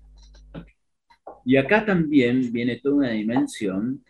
y 1.47 1.55
acá 1.55 1.85
también 1.85 2.51
viene 2.51 2.81
toda 2.81 2.95
una 2.95 3.11
dimensión 3.11 4.03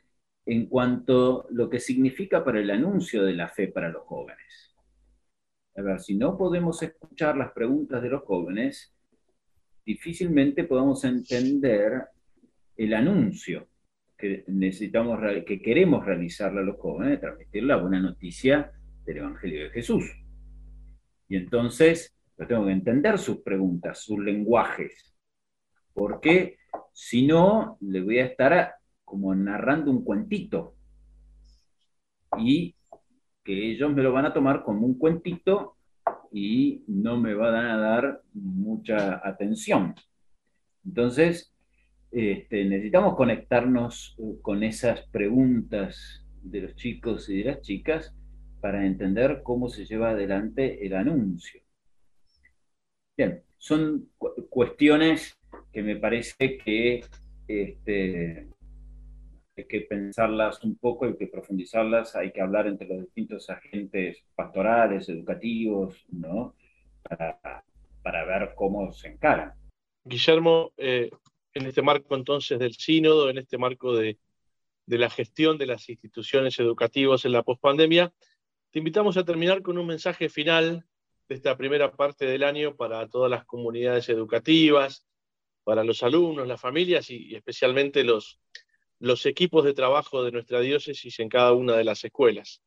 en 0.44 0.66
cuanto 0.66 1.44
a 1.44 1.48
lo 1.52 1.70
que 1.70 1.80
significa 1.80 2.44
para 2.44 2.60
el 2.60 2.72
anuncio 2.72 3.24
de 3.24 3.34
la 3.34 3.48
fe 3.48 3.68
para 3.68 3.90
los 3.90 4.02
jóvenes. 4.06 4.76
A 5.76 5.84
ver, 5.84 6.00
si 6.00 6.16
no 6.16 6.36
podemos 6.36 6.82
escuchar 6.82 7.38
las 7.38 7.52
preguntas 7.52 8.02
de 8.02 8.10
los 8.10 8.24
jóvenes, 8.24 8.92
difícilmente 9.86 10.64
podamos 10.64 11.04
entender 11.04 12.06
el 12.76 12.96
anuncio 12.96 13.68
que 14.18 14.44
necesitamos, 14.48 15.20
que 15.46 15.62
queremos 15.62 16.04
realizarle 16.08 16.62
a 16.62 16.64
los 16.64 16.78
jóvenes, 16.78 17.20
transmitir 17.20 17.66
la 17.66 17.76
buena 17.76 18.00
noticia 18.00 18.72
del 19.06 19.18
Evangelio 19.18 19.66
de 19.66 19.70
Jesús. 19.70 20.12
Y 21.30 21.36
entonces 21.36 22.18
yo 22.36 22.48
tengo 22.48 22.66
que 22.66 22.72
entender 22.72 23.20
sus 23.20 23.42
preguntas, 23.42 24.00
sus 24.00 24.18
lenguajes, 24.18 25.16
porque 25.94 26.58
si 26.98 27.28
no, 27.28 27.78
le 27.82 28.02
voy 28.02 28.18
a 28.18 28.26
estar 28.26 28.74
como 29.06 29.36
narrando 29.36 29.92
un 29.92 30.04
cuentito. 30.04 30.74
Y 32.40 32.74
que 33.44 33.72
ellos 33.72 33.94
me 33.94 34.02
lo 34.02 34.12
van 34.12 34.26
a 34.26 34.34
tomar 34.34 34.64
como 34.64 34.88
un 34.88 34.98
cuentito 34.98 35.76
y 36.32 36.84
no 36.88 37.20
me 37.20 37.36
van 37.36 37.54
a 37.54 37.78
dar 37.78 38.24
mucha 38.34 39.22
atención. 39.24 39.94
Entonces, 40.84 41.54
este, 42.10 42.66
necesitamos 42.66 43.16
conectarnos 43.16 44.16
uh, 44.18 44.42
con 44.42 44.64
esas 44.64 45.02
preguntas 45.12 46.26
de 46.42 46.62
los 46.62 46.76
chicos 46.78 47.30
y 47.30 47.44
de 47.44 47.52
las 47.52 47.62
chicas 47.62 48.16
para 48.60 48.88
entender 48.88 49.42
cómo 49.44 49.70
se 49.70 49.86
lleva 49.86 50.10
adelante 50.10 50.84
el 50.84 50.96
anuncio. 50.96 51.62
Bien, 53.16 53.44
son 53.60 54.10
cuestiones 54.50 55.38
que 55.72 55.84
me 55.84 55.96
parece 55.98 56.58
que 56.58 57.04
este, 57.48 58.48
hay 59.58 59.66
que 59.66 59.82
pensarlas 59.82 60.64
un 60.64 60.78
poco, 60.78 61.06
hay 61.06 61.16
que 61.16 61.28
profundizarlas, 61.28 62.16
hay 62.16 62.32
que 62.32 62.42
hablar 62.42 62.68
entre 62.68 62.88
los 62.88 63.02
distintos 63.02 63.50
agentes 63.50 64.24
pastorales, 64.36 65.10
educativos, 65.10 66.06
¿no? 66.10 66.56
Para, 67.04 67.64
ver 68.26 68.54
cómo 68.56 68.94
se 68.94 69.10
encaran. 69.10 69.54
Guillermo, 70.06 70.72
eh, 70.78 71.10
en 71.54 71.66
este 71.66 71.82
marco 71.82 72.16
entonces 72.16 72.60
del 72.60 72.74
sínodo, 72.74 73.30
en 73.30 73.38
este 73.38 73.58
marco 73.58 73.96
de, 73.96 74.18
la 74.86 75.10
gestión 75.10 75.58
de 75.58 75.66
las 75.66 75.90
instituciones 75.90 76.60
educativas 76.60 77.26
en 77.26 77.34
la 77.34 77.44
pospandemia, 77.44 78.14
te 78.72 78.80
invitamos 78.80 79.18
a 79.18 79.26
terminar 79.26 79.62
con 79.62 79.78
un 79.78 79.88
mensaje 79.88 80.30
final 80.30 80.86
de 81.28 81.36
esta 81.36 81.58
primera 81.58 81.92
parte 81.92 82.26
del 82.26 82.44
año 82.44 82.76
para 82.76 83.08
todas 83.08 83.30
las 83.30 83.44
comunidades 83.46 84.08
educativas, 84.10 85.06
para 85.68 85.84
los 85.84 86.02
alumnos, 86.02 86.48
las 86.48 86.62
familias 86.62 87.10
y, 87.10 87.36
especialmente 87.36 88.06
los, 88.06 88.40
los 89.00 89.26
equipos 89.26 89.66
de 89.66 89.74
trabajo 89.74 90.24
de 90.24 90.32
nuestra 90.32 90.62
diócesis 90.62 91.20
en 91.20 91.28
cada 91.28 91.52
una 91.52 91.76
de 91.76 91.84
las 91.84 92.06
escuelas. 92.06 92.64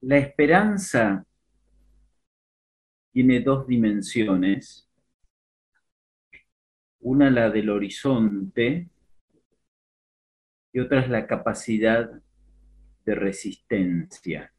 La 0.00 0.18
esperanza 0.18 1.24
tiene 3.12 3.38
dos 3.38 3.68
dimensiones. 3.68 4.90
Una 7.02 7.30
la 7.30 7.50
del 7.50 7.70
horizonte 7.70 8.90
y 10.72 10.80
otra 10.80 11.02
es 11.02 11.08
la 11.08 11.28
capacidad 11.28 12.10
de 13.04 13.14
resistencia. 13.14 14.52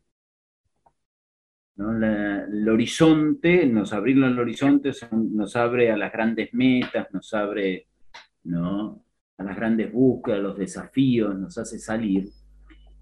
El 1.78 2.70
horizonte, 2.70 3.66
nos 3.66 3.94
abrirlo 3.94 4.28
al 4.28 4.40
horizonte 4.40 4.92
nos 5.12 5.56
abre 5.56 5.92
a 5.92 5.98
las 5.98 6.12
grandes 6.12 6.54
metas, 6.54 7.08
nos 7.12 7.34
abre 7.34 7.88
¿no? 8.44 9.04
a 9.38 9.44
las 9.44 9.56
grandes 9.56 9.92
búsquedas, 9.92 10.40
a 10.40 10.44
los 10.44 10.58
desafíos, 10.58 11.36
nos 11.36 11.58
hace 11.58 11.80
salir. 11.80 12.30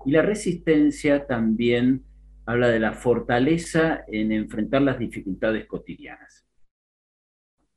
Y 0.06 0.12
la 0.12 0.22
resistencia 0.22 1.28
también 1.28 2.04
habla 2.46 2.70
de 2.70 2.80
la 2.80 2.94
fortaleza 2.94 4.04
en 4.08 4.32
enfrentar 4.32 4.82
las 4.82 4.98
dificultades 4.98 5.66
cotidianas. 5.68 6.46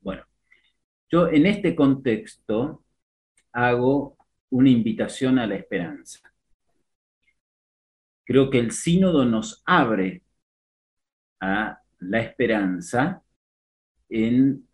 Bueno, 0.01 0.23
yo 1.09 1.27
en 1.27 1.45
este 1.45 1.75
contexto 1.75 2.83
hago 3.51 4.17
una 4.49 4.69
invitación 4.69 5.39
a 5.39 5.47
la 5.47 5.55
esperanza. 5.55 6.19
Creo 8.23 8.49
que 8.49 8.59
el 8.59 8.71
sínodo 8.71 9.25
nos 9.25 9.61
abre 9.65 10.24
a 11.39 11.79
la 11.99 12.19
esperanza 12.21 13.21
en, 14.09 14.67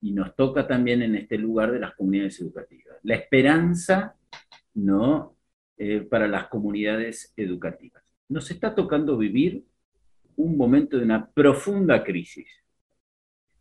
y 0.00 0.12
nos 0.12 0.34
toca 0.36 0.66
también 0.66 1.02
en 1.02 1.14
este 1.16 1.38
lugar 1.38 1.72
de 1.72 1.80
las 1.80 1.94
comunidades 1.94 2.40
educativas. 2.40 2.96
La 3.02 3.14
esperanza 3.14 4.16
¿no? 4.74 5.36
Eh, 5.76 6.00
para 6.00 6.26
las 6.26 6.48
comunidades 6.48 7.32
educativas 7.36 8.02
nos 8.28 8.50
está 8.50 8.74
tocando 8.74 9.16
vivir 9.16 9.64
un 10.36 10.56
momento 10.56 10.98
de 10.98 11.04
una 11.04 11.30
profunda 11.30 12.04
crisis. 12.04 12.48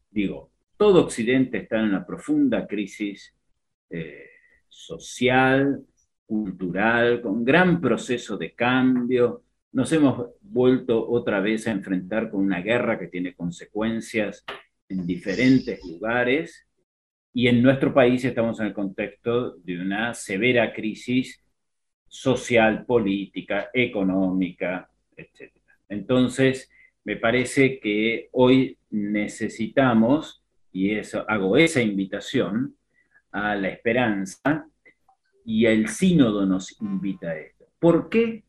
Digo, 0.10 0.52
todo 0.76 1.04
Occidente 1.04 1.60
está 1.60 1.80
en 1.80 1.86
una 1.86 2.06
profunda 2.06 2.68
crisis 2.68 3.34
eh, 3.90 4.30
social, 4.68 5.84
cultural, 6.26 7.22
con 7.22 7.44
gran 7.44 7.80
proceso 7.82 8.38
de 8.38 8.54
cambio. 8.54 9.44
Nos 9.78 9.92
hemos 9.92 10.32
vuelto 10.42 11.08
otra 11.08 11.40
vez 11.40 11.68
a 11.68 11.72
enfrentar 11.72 12.32
con 12.32 12.40
una 12.40 12.62
guerra 12.62 12.98
que 12.98 13.10
tiene 13.10 13.36
consecuencias 13.36 14.44
en 14.90 15.06
diferentes 15.06 15.86
lugares 15.86 16.68
y 17.32 17.48
en 17.48 17.62
nuestro 17.62 17.94
país 17.94 18.26
estamos 18.26 18.60
en 18.60 18.66
el 18.66 18.74
contexto 18.74 19.52
de 19.58 19.80
una 19.80 20.16
severa 20.16 20.74
crisis 20.74 21.44
social, 22.08 22.88
política, 22.88 23.70
económica, 23.72 24.90
etc. 25.16 25.54
Entonces, 25.90 26.72
me 27.04 27.18
parece 27.18 27.80
que 27.80 28.30
hoy 28.32 28.80
necesitamos, 28.90 30.44
y 30.72 30.98
hago 31.28 31.56
esa 31.56 31.84
invitación, 31.84 32.76
a 33.30 33.54
la 33.56 33.70
esperanza, 33.70 34.68
y 35.46 35.68
el 35.68 35.88
sínodo 35.88 36.48
nos 36.48 36.82
invita 36.82 37.30
a 37.30 37.38
esto. 37.38 37.68
¿Por 37.78 38.10
qué? 38.10 38.47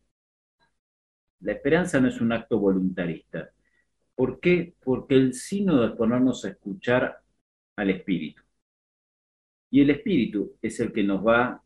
La 1.40 1.53
esperanza 1.53 2.01
no 2.01 2.09
es 2.09 2.20
un 2.20 2.33
acto 2.33 2.59
voluntarista. 2.59 3.51
¿Por 4.14 4.40
qué? 4.40 4.74
Porque 4.83 5.14
el 5.14 5.35
sínodo 5.35 5.87
es 5.87 5.92
ponernos 5.92 6.44
a 6.44 6.51
escuchar 6.51 7.20
al 7.77 7.90
Espíritu. 7.90 8.42
Y 9.70 9.83
el 9.83 9.90
Espíritu 9.90 10.57
es 10.61 10.81
el 10.81 10.92
que 10.92 11.05
nos 11.05 11.24
va 11.24 11.62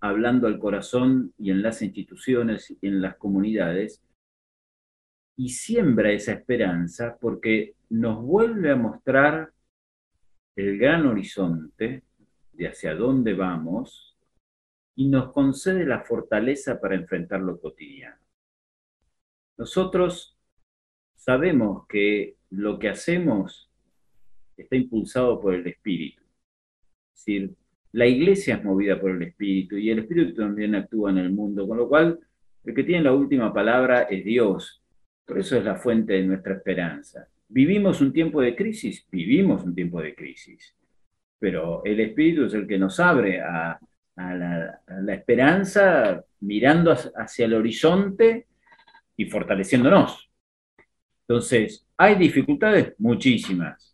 hablando 0.00 0.46
al 0.46 0.58
corazón 0.58 1.32
y 1.38 1.50
en 1.50 1.62
las 1.62 1.82
instituciones 1.82 2.76
y 2.80 2.86
en 2.86 3.00
las 3.00 3.16
comunidades, 3.16 4.02
y 5.36 5.50
siembra 5.50 6.10
esa 6.12 6.32
esperanza 6.32 7.16
porque 7.20 7.74
nos 7.90 8.22
vuelve 8.22 8.70
a 8.70 8.76
mostrar 8.76 9.52
el 10.56 10.78
gran 10.78 11.06
horizonte 11.06 12.02
de 12.52 12.68
hacia 12.68 12.94
dónde 12.94 13.34
vamos 13.34 14.16
y 14.96 15.08
nos 15.08 15.32
concede 15.32 15.86
la 15.86 16.00
fortaleza 16.00 16.80
para 16.80 16.96
enfrentar 16.96 17.40
lo 17.40 17.60
cotidiano. 17.60 18.27
Nosotros 19.58 20.38
sabemos 21.16 21.86
que 21.88 22.36
lo 22.50 22.78
que 22.78 22.88
hacemos 22.88 23.68
está 24.56 24.76
impulsado 24.76 25.40
por 25.40 25.54
el 25.54 25.66
Espíritu. 25.66 26.22
Es 27.12 27.24
decir, 27.24 27.54
la 27.92 28.06
iglesia 28.06 28.56
es 28.56 28.64
movida 28.64 29.00
por 29.00 29.10
el 29.10 29.22
Espíritu 29.22 29.76
y 29.76 29.90
el 29.90 29.98
Espíritu 29.98 30.34
también 30.34 30.76
actúa 30.76 31.10
en 31.10 31.18
el 31.18 31.30
mundo, 31.30 31.66
con 31.66 31.76
lo 31.76 31.88
cual 31.88 32.18
el 32.64 32.74
que 32.74 32.84
tiene 32.84 33.02
la 33.02 33.12
última 33.12 33.52
palabra 33.52 34.02
es 34.02 34.24
Dios. 34.24 34.80
Por 35.26 35.38
eso 35.38 35.56
es 35.56 35.64
la 35.64 35.74
fuente 35.74 36.12
de 36.14 36.22
nuestra 36.22 36.54
esperanza. 36.54 37.28
¿Vivimos 37.48 38.00
un 38.00 38.12
tiempo 38.12 38.40
de 38.40 38.54
crisis? 38.54 39.06
Vivimos 39.10 39.64
un 39.64 39.74
tiempo 39.74 40.00
de 40.00 40.14
crisis. 40.14 40.74
Pero 41.38 41.84
el 41.84 41.98
Espíritu 41.98 42.44
es 42.44 42.54
el 42.54 42.66
que 42.66 42.78
nos 42.78 43.00
abre 43.00 43.40
a, 43.40 43.78
la, 44.16 44.80
la, 44.86 45.14
esperanza 45.14 46.24
mirando 46.40 46.92
hacia 46.92 47.44
el 47.44 47.54
horizonte 47.54 48.46
y 49.18 49.26
fortaleciéndonos. 49.26 50.30
Entonces, 51.26 51.86
¿hay 51.98 52.14
dificultades? 52.14 52.94
Muchísimas 52.96 53.88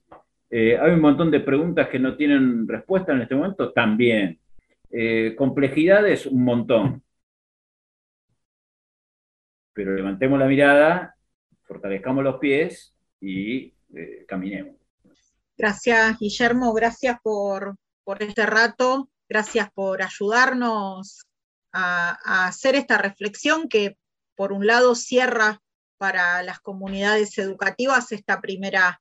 eh, 0.57 0.79
hay 0.79 0.93
un 0.93 1.01
montón 1.01 1.33
de 1.33 1.41
preguntas 1.41 1.89
que 1.89 1.99
no 1.99 2.17
tienen 2.17 2.69
respuesta 2.69 3.13
en 3.13 3.23
este 3.23 3.35
momento, 3.35 3.73
también. 3.73 4.39
Eh, 4.89 5.35
complejidades, 5.37 6.27
un 6.27 6.45
montón. 6.45 7.03
Pero 9.73 9.95
levantemos 9.95 10.39
la 10.39 10.47
mirada, 10.47 11.17
fortalezcamos 11.65 12.23
los 12.23 12.39
pies 12.39 12.95
y 13.21 13.75
eh, 13.97 14.25
caminemos. 14.29 14.77
Gracias, 15.59 16.21
Guillermo, 16.21 16.73
gracias 16.73 17.19
por, 17.21 17.77
este 18.21 18.47
rato, 18.47 19.11
gracias 19.29 19.73
por 19.73 20.03
ayudarnos 20.03 21.27
a 21.73 22.47
hacer 22.47 22.77
esta 22.77 22.97
reflexión 22.97 23.69
que, 23.69 23.97
por 24.37 24.53
un 24.53 24.67
lado, 24.67 24.95
cierra 24.95 25.61
para 25.99 26.43
las 26.43 26.61
comunidades 26.61 27.39
educativas 27.39 28.13
esta 28.13 28.41
primera 28.41 29.01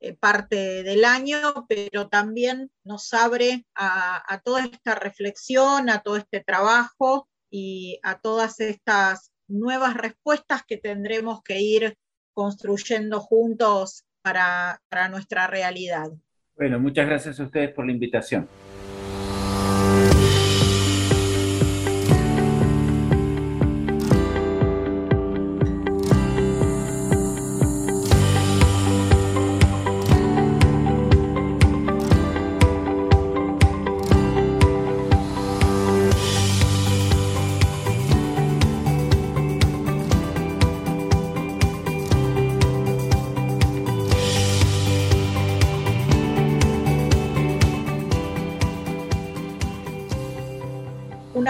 eh, 0.00 0.14
parte 0.14 0.82
del 0.82 1.04
año, 1.04 1.66
pero 1.68 2.08
también 2.08 2.70
nos 2.84 3.12
abre 3.12 3.66
a, 3.74 4.40
toda 4.42 4.64
esta 4.64 4.94
reflexión, 4.94 5.90
a 5.90 6.00
todo 6.00 6.16
este 6.16 6.42
trabajo 6.42 7.28
y 7.50 8.00
a 8.02 8.18
todas 8.18 8.60
estas 8.60 9.32
nuevas 9.46 9.94
respuestas 9.94 10.62
que 10.66 10.78
tendremos 10.78 11.42
que 11.42 11.60
ir 11.60 11.98
construyendo 12.32 13.20
juntos 13.20 14.04
para, 14.22 14.80
para 14.88 15.08
nuestra 15.08 15.46
realidad. 15.46 16.10
Bueno, 16.56 16.80
muchas 16.80 17.06
gracias 17.06 17.38
a 17.38 17.44
ustedes 17.44 17.74
por 17.74 17.84
la 17.84 17.92
invitación. 17.92 18.48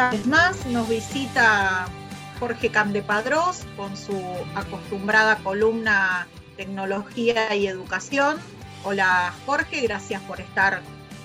Vez 0.09 0.27
más 0.27 0.67
nos 0.67 0.89
visita 0.89 1.87
Jorge 2.39 2.71
Candepadrós 2.71 3.67
con 3.77 3.95
su 3.97 4.17
acostumbrada 4.55 5.37
columna 5.37 6.27
Tecnología 6.57 7.55
y 7.55 7.67
Educación. 7.67 8.39
Hola 8.83 9.35
Jorge, 9.45 9.83
gracias 9.83 10.23
por 10.23 10.41
estar 10.41 10.81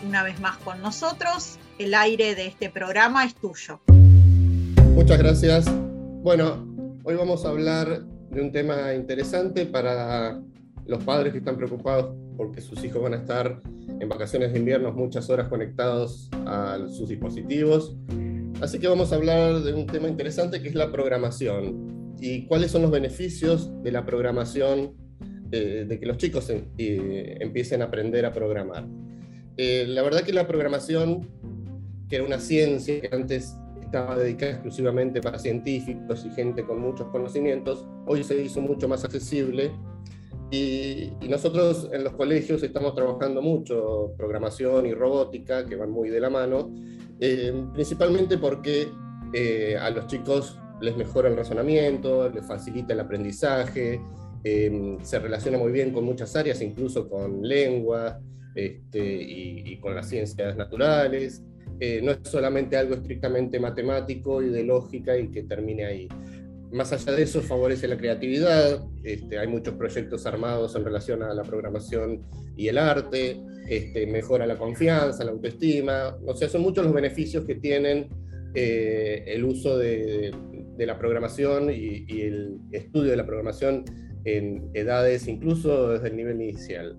una 0.05 0.23
vez 0.23 0.41
más 0.41 0.57
con 0.57 0.81
nosotros. 0.81 1.57
El 1.79 1.93
aire 1.93 2.35
de 2.35 2.47
este 2.47 2.69
programa 2.69 3.23
es 3.23 3.33
tuyo. 3.35 3.79
Muchas 4.93 5.19
gracias. 5.19 5.65
Bueno, 6.21 6.67
hoy 7.05 7.15
vamos 7.15 7.45
a 7.45 7.49
hablar 7.49 8.03
de 8.29 8.41
un 8.41 8.51
tema 8.51 8.93
interesante 8.93 9.65
para 9.65 10.41
los 10.85 11.01
padres 11.05 11.31
que 11.31 11.39
están 11.39 11.55
preocupados 11.55 12.13
porque 12.35 12.59
sus 12.59 12.83
hijos 12.83 13.01
van 13.01 13.13
a 13.13 13.17
estar 13.17 13.61
en 13.87 14.09
vacaciones 14.09 14.51
de 14.51 14.59
invierno 14.59 14.91
muchas 14.91 15.29
horas 15.29 15.47
conectados 15.47 16.29
a 16.45 16.77
sus 16.89 17.07
dispositivos 17.07 17.95
Así 18.61 18.79
que 18.79 18.87
vamos 18.87 19.11
a 19.11 19.15
hablar 19.15 19.61
de 19.61 19.73
un 19.73 19.85
tema 19.85 20.07
interesante 20.07 20.61
que 20.61 20.69
es 20.69 20.75
la 20.75 20.91
programación. 20.91 22.15
Y 22.19 22.45
cuáles 22.45 22.71
son 22.71 22.83
los 22.83 22.91
beneficios 22.91 23.69
de 23.83 23.91
la 23.91 24.05
programación, 24.05 24.93
eh, 25.51 25.85
de 25.87 25.99
que 25.99 26.05
los 26.05 26.17
chicos 26.17 26.49
eh, 26.49 27.37
empiecen 27.41 27.81
a 27.81 27.85
aprender 27.85 28.25
a 28.25 28.31
programar. 28.31 28.87
Eh, 29.57 29.85
la 29.87 30.01
verdad 30.03 30.21
que 30.21 30.31
la 30.31 30.47
programación, 30.47 31.27
que 32.09 32.15
era 32.15 32.25
una 32.25 32.39
ciencia 32.39 33.01
que 33.01 33.09
antes 33.13 33.55
estaba 33.81 34.17
dedicada 34.17 34.53
exclusivamente 34.53 35.21
para 35.21 35.37
científicos 35.37 36.25
y 36.25 36.29
gente 36.29 36.65
con 36.65 36.79
muchos 36.79 37.07
conocimientos, 37.09 37.85
hoy 38.07 38.23
se 38.23 38.41
hizo 38.41 38.61
mucho 38.61 38.87
más 38.87 39.03
accesible. 39.03 39.71
Y, 40.49 41.11
y, 41.21 41.27
nosotros 41.27 41.89
en 41.91 42.03
los 42.03 42.13
colegios 42.13 42.63
estamos 42.63 42.95
trabajando 42.95 43.41
mucho 43.41 44.13
programación 44.15 44.85
y 44.85 44.93
robótica, 44.93 45.65
que 45.65 45.75
van 45.75 45.91
muy 45.91 46.09
de 46.09 46.19
la 46.19 46.29
mano, 46.29 46.71
eh, 47.19 47.53
principalmente 47.73 48.37
porque 48.37 48.89
eh, 49.33 49.77
a 49.79 49.89
los 49.89 50.07
chicos 50.07 50.59
les 50.81 50.95
mejora 50.97 51.29
el 51.29 51.37
razonamiento, 51.37 52.29
les 52.29 52.45
facilita 52.45 52.93
el 52.93 52.99
aprendizaje, 52.99 54.01
eh, 54.43 54.97
se 55.01 55.19
relaciona 55.19 55.57
muy 55.57 55.71
bien 55.71 55.91
con 55.91 56.03
muchas 56.03 56.35
áreas, 56.35 56.61
incluso 56.61 57.09
con 57.09 57.41
lengua 57.41 58.19
este, 58.53 58.99
y, 58.99 59.77
con 59.79 59.95
las 59.95 60.09
ciencias 60.09 60.55
naturales. 60.55 61.43
no 62.03 62.11
es 62.11 62.19
solamente 62.23 62.77
algo 62.77 62.95
estrictamente 62.95 63.59
matemático 63.59 64.41
y 64.41 64.49
de 64.49 64.63
lógica 64.63 65.17
y 65.17 65.29
que 65.29 65.43
termine 65.43 65.85
ahí. 65.85 66.07
Más 66.71 66.91
allá 66.91 67.13
de 67.13 67.23
eso, 67.23 67.41
favorece 67.41 67.87
la 67.87 67.97
creatividad, 67.97 68.85
este, 69.03 69.37
hay 69.37 69.47
muchos 69.47 69.75
proyectos 69.75 70.25
armados 70.25 70.75
en 70.75 70.83
relación 70.83 71.23
a 71.23 71.33
la 71.33 71.43
programación 71.43 72.23
y 72.57 72.67
el 72.67 72.77
arte, 72.77 73.39
este, 73.67 74.05
mejora 74.07 74.45
la 74.45 74.57
confianza, 74.57 75.23
la 75.23 75.31
autoestima, 75.31 76.17
o 76.25 76.35
sea, 76.35 76.49
son 76.49 76.61
muchos 76.61 76.83
los 76.83 76.93
beneficios 76.93 77.45
que 77.45 77.55
tienen 77.55 78.09
eh, 78.53 79.23
el 79.27 79.43
uso 79.43 79.77
de, 79.77 80.31
la 80.77 80.97
programación 80.97 81.69
y, 81.71 82.21
el 82.21 82.57
estudio 82.71 83.11
de 83.11 83.17
la 83.17 83.25
programación 83.25 83.83
en 84.23 84.69
edades 84.73 85.27
incluso 85.27 85.89
desde 85.89 86.07
el 86.09 86.15
nivel 86.15 86.41
inicial. 86.41 86.97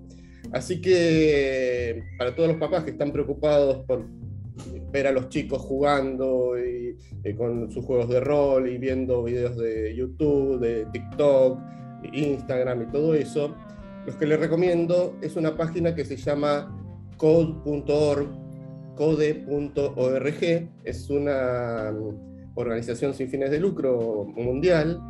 Así 0.52 0.80
que 0.80 2.02
para 2.18 2.34
todos 2.34 2.50
los 2.50 2.58
papás 2.58 2.84
que 2.84 2.90
están 2.90 3.12
preocupados 3.12 3.84
por 3.86 4.06
ver 4.90 5.06
a 5.06 5.12
los 5.12 5.28
chicos 5.28 5.60
jugando 5.62 6.58
y, 6.58 6.96
eh, 7.24 7.34
con 7.34 7.70
sus 7.70 7.84
juegos 7.84 8.08
de 8.08 8.20
rol 8.20 8.68
y 8.68 8.78
viendo 8.78 9.22
videos 9.22 9.56
de 9.56 9.94
YouTube, 9.94 10.60
de 10.60 10.86
TikTok, 10.86 11.58
Instagram 12.12 12.82
y 12.82 12.86
todo 12.92 13.14
eso, 13.14 13.54
los 14.06 14.16
que 14.16 14.26
les 14.26 14.38
recomiendo 14.38 15.16
es 15.20 15.36
una 15.36 15.56
página 15.56 15.94
que 15.94 16.04
se 16.04 16.16
llama 16.16 16.72
code.org, 17.16 18.28
code.org, 18.94 20.68
es 20.84 21.10
una 21.10 21.92
mm, 21.92 22.52
organización 22.54 23.14
sin 23.14 23.28
fines 23.28 23.50
de 23.50 23.60
lucro 23.60 24.24
mundial 24.36 25.00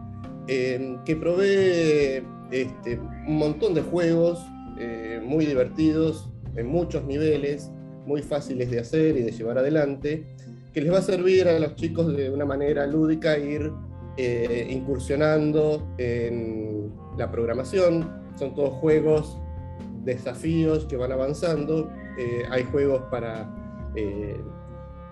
eh, 0.49 0.97
que 1.05 1.17
provee 1.17 2.23
este, 2.51 2.99
un 3.27 3.37
montón 3.37 3.75
de 3.75 3.83
juegos 3.83 4.45
eh, 4.79 5.21
muy 5.25 5.45
divertidos 5.45 6.31
en 6.57 6.67
muchos 6.67 7.05
niveles 7.05 7.71
muy 8.07 8.23
fáciles 8.23 8.71
de 8.71 8.81
hacer 8.81 9.17
y 9.17 9.23
de 9.23 9.33
llevar 9.33 9.59
adelante, 9.59 10.25
que 10.73 10.81
les 10.81 10.93
va 10.93 10.99
a 10.99 11.03
servir 11.03 11.49
a 11.49 11.59
los 11.59 11.75
chicos 11.75 12.17
de 12.17 12.31
una 12.31 12.45
manera 12.45 12.87
lúdica 12.87 13.39
ir 13.39 13.73
eh, 14.17 14.67
incursionando 14.71 15.87
en 15.99 16.93
la 17.19 17.31
programación. 17.31 18.25
Son 18.39 18.55
todos 18.55 18.75
juegos, 18.75 19.39
desafíos 20.05 20.87
que 20.87 20.97
van 20.97 21.13
avanzando. 21.13 21.91
Eh, 22.19 22.45
hay 22.51 22.65
juegos 22.65 23.03
para 23.11 23.53
eh, 23.95 24.41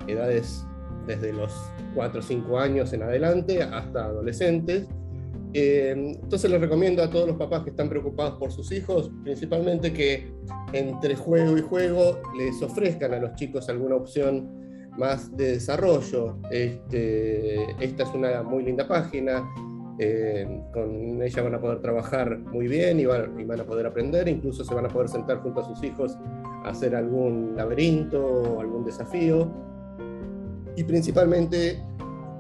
edades 0.07 0.65
desde 1.07 1.33
los 1.33 1.53
4 1.95 2.21
o 2.21 2.23
5 2.23 2.59
años 2.59 2.93
en 2.93 3.03
adelante 3.03 3.63
hasta 3.63 4.07
adolescentes. 4.07 4.87
Entonces 5.55 6.51
les 6.51 6.61
recomiendo 6.61 7.03
a 7.03 7.09
todos 7.09 7.29
los 7.29 7.37
papás 7.37 7.63
que 7.63 7.71
están 7.71 7.89
preocupados 7.89 8.39
por 8.39 8.51
sus 8.51 8.73
hijos, 8.73 9.11
principalmente 9.23 9.93
que 9.93 10.33
entre 10.73 11.15
juego 11.15 11.57
y 11.57 11.61
juego 11.61 12.21
les 12.37 12.61
ofrezcan 12.61 13.15
a 13.15 13.21
los 13.21 13.35
chicos 13.37 13.69
alguna 13.69 13.95
opción 13.95 14.65
más 14.99 15.37
de 15.37 15.53
desarrollo. 15.53 16.39
Este, 16.51 17.71
esta 17.81 18.03
es 18.03 18.15
una 18.15 18.43
muy 18.43 18.65
linda 18.65 18.87
página, 18.89 19.45
eh, 20.01 20.61
con 20.73 21.23
ella 21.23 21.43
van 21.43 21.55
a 21.55 21.61
poder 21.61 21.81
trabajar 21.81 22.37
muy 22.37 22.67
bien 22.67 22.99
y 22.99 23.07
van, 23.07 23.39
y 23.39 23.45
van, 23.45 23.61
a 23.61 23.65
poder 23.65 23.87
aprender, 23.87 24.27
incluso 24.29 24.65
se 24.65 24.75
van 24.75 24.87
a 24.87 24.89
poder 24.89 25.09
sentar 25.09 25.39
junto 25.39 25.61
a 25.61 25.65
sus 25.65 25.85
hijos 25.85 26.19
a 26.65 26.71
hacer 26.71 26.97
algún 26.97 27.55
laberinto 27.55 28.21
o 28.21 28.61
algún 28.61 28.85
desafío. 28.85 29.49
Y 30.77 30.83
principalmente, 30.83 31.81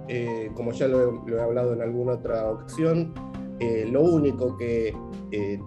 eh, 0.09 0.51
como 0.55 0.73
ya 0.73 0.89
lo, 0.89 1.25
he 1.27 1.41
hablado 1.41 1.73
en 1.73 1.83
alguna 1.83 2.15
otra 2.15 2.51
ocasión, 2.51 3.15
eh, 3.61 3.89
lo 3.91 4.03
único 4.03 4.57
que 4.57 4.95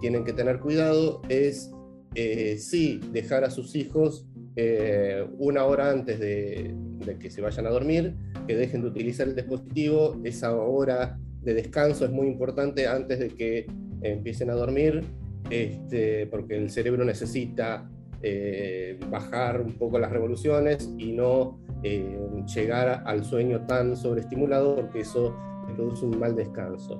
tienen 0.00 0.24
que 0.24 0.32
tener 0.32 0.60
cuidado 0.60 1.20
es 1.28 1.70
eh, 2.14 2.56
sí 2.58 3.00
dejar 3.12 3.44
a 3.44 3.50
sus 3.50 3.76
hijos 3.76 4.26
eh, 4.56 5.24
una 5.38 5.64
hora 5.64 5.90
antes 5.90 6.18
de, 6.18 6.74
que 7.20 7.30
se 7.30 7.40
vayan 7.40 7.66
a 7.66 7.70
dormir, 7.70 8.14
que 8.46 8.56
dejen 8.56 8.82
de 8.82 8.88
utilizar 8.88 9.28
el 9.28 9.36
dispositivo, 9.36 10.18
esa 10.24 10.56
hora 10.56 11.18
de 11.42 11.54
descanso 11.54 12.04
es 12.04 12.10
muy 12.10 12.26
importante 12.26 12.88
antes 12.88 13.18
de 13.18 13.28
que 13.28 13.66
empiecen 14.02 14.50
a 14.50 14.54
dormir, 14.54 15.04
este, 15.50 16.26
porque 16.26 16.56
el 16.56 16.70
cerebro 16.70 17.04
necesita 17.04 17.88
eh, 18.22 18.98
bajar 19.10 19.60
un 19.60 19.74
poco 19.74 19.98
las 19.98 20.10
revoluciones 20.10 20.90
y 20.98 21.12
no 21.12 21.58
llegar 21.82 23.02
al 23.06 23.24
sueño 23.24 23.64
tan 23.66 23.96
sobreestimulado, 23.96 24.74
porque 24.74 25.00
eso 25.00 25.34
produce 25.74 26.06
un 26.06 26.18
mal 26.18 26.34
descanso. 26.34 26.98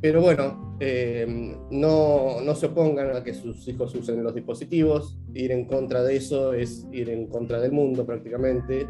Pero 0.00 0.20
bueno, 0.20 0.76
eh, 0.78 1.56
no, 1.70 2.40
no, 2.42 2.54
se 2.54 2.66
opongan 2.66 3.16
a 3.16 3.24
que 3.24 3.32
sus 3.32 3.66
hijos 3.66 3.94
usen 3.94 4.22
los 4.22 4.34
dispositivos. 4.34 5.18
Ir 5.34 5.52
en 5.52 5.64
contra 5.64 6.02
de 6.02 6.16
eso 6.16 6.52
es 6.52 6.86
ir 6.92 7.10
en 7.10 7.26
contra 7.26 7.60
del 7.60 7.72
mundo 7.72 8.04
prácticamente, 8.04 8.86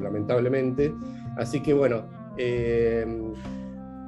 lamentablemente. 0.00 0.92
Así 1.36 1.62
que 1.62 1.74
bueno, 1.74 2.08
eh, 2.36 3.06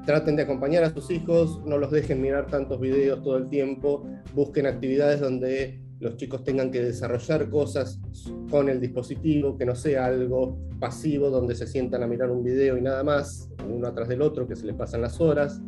traten 0.04 0.36
de 0.36 0.42
acompañar 0.42 0.82
a 0.84 0.90
sus 0.90 1.10
hijos, 1.10 1.60
no 1.64 1.78
los 1.78 1.90
dejen 1.90 2.20
mirar 2.20 2.46
tantos 2.48 2.80
videos 2.80 3.22
todo 3.22 3.36
el 3.36 3.48
tiempo, 3.48 4.04
busquen 4.34 4.66
actividades 4.66 5.20
donde 5.20 5.78
los 6.00 6.16
chicos 6.16 6.42
tengan 6.42 6.70
que 6.70 6.82
desarrollar 6.82 7.50
cosas 7.50 8.00
con 8.50 8.70
el 8.70 8.80
dispositivo, 8.80 9.56
que 9.56 9.66
no 9.66 9.74
sea 9.74 10.06
algo 10.06 10.58
pasivo 10.80 11.28
donde 11.28 11.54
se 11.54 11.66
sientan 11.66 12.02
a 12.02 12.06
mirar 12.06 12.30
un 12.30 12.42
video 12.42 12.78
y 12.78 12.80
nada 12.80 13.04
más, 13.04 13.50
uno 13.68 13.86
atrás 13.86 14.08
del 14.08 14.22
otro, 14.22 14.48
que 14.48 14.56
se 14.56 14.66
les 14.66 14.74
pasan 14.74 15.02
las 15.02 15.20
horas. 15.20 15.60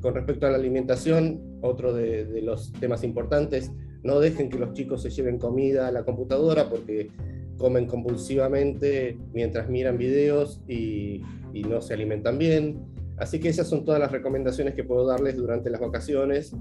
Con 0.00 0.14
respecto 0.14 0.46
a 0.46 0.50
la 0.50 0.56
alimentación, 0.56 1.58
otro 1.62 1.92
de, 1.92 2.40
los 2.42 2.72
temas 2.74 3.02
importantes, 3.02 3.72
no 4.04 4.20
dejen 4.20 4.50
que 4.50 4.58
los 4.58 4.72
chicos 4.72 5.02
se 5.02 5.10
lleven 5.10 5.38
comida 5.38 5.88
a 5.88 5.92
la 5.92 6.04
computadora 6.04 6.68
porque 6.68 7.10
comen 7.58 7.86
compulsivamente 7.86 9.18
mientras 9.32 9.68
miran 9.68 9.98
videos 9.98 10.60
y, 10.68 11.22
no 11.68 11.80
se 11.80 11.94
alimentan 11.94 12.38
bien. 12.38 12.80
Así 13.18 13.38
que 13.38 13.48
esas 13.48 13.68
son 13.68 13.84
todas 13.84 14.00
las 14.00 14.10
recomendaciones 14.10 14.74
que 14.74 14.84
puedo 14.84 15.06
darles 15.06 15.36
durante 15.36 15.70
las 15.70 15.80
vacaciones 15.80 16.52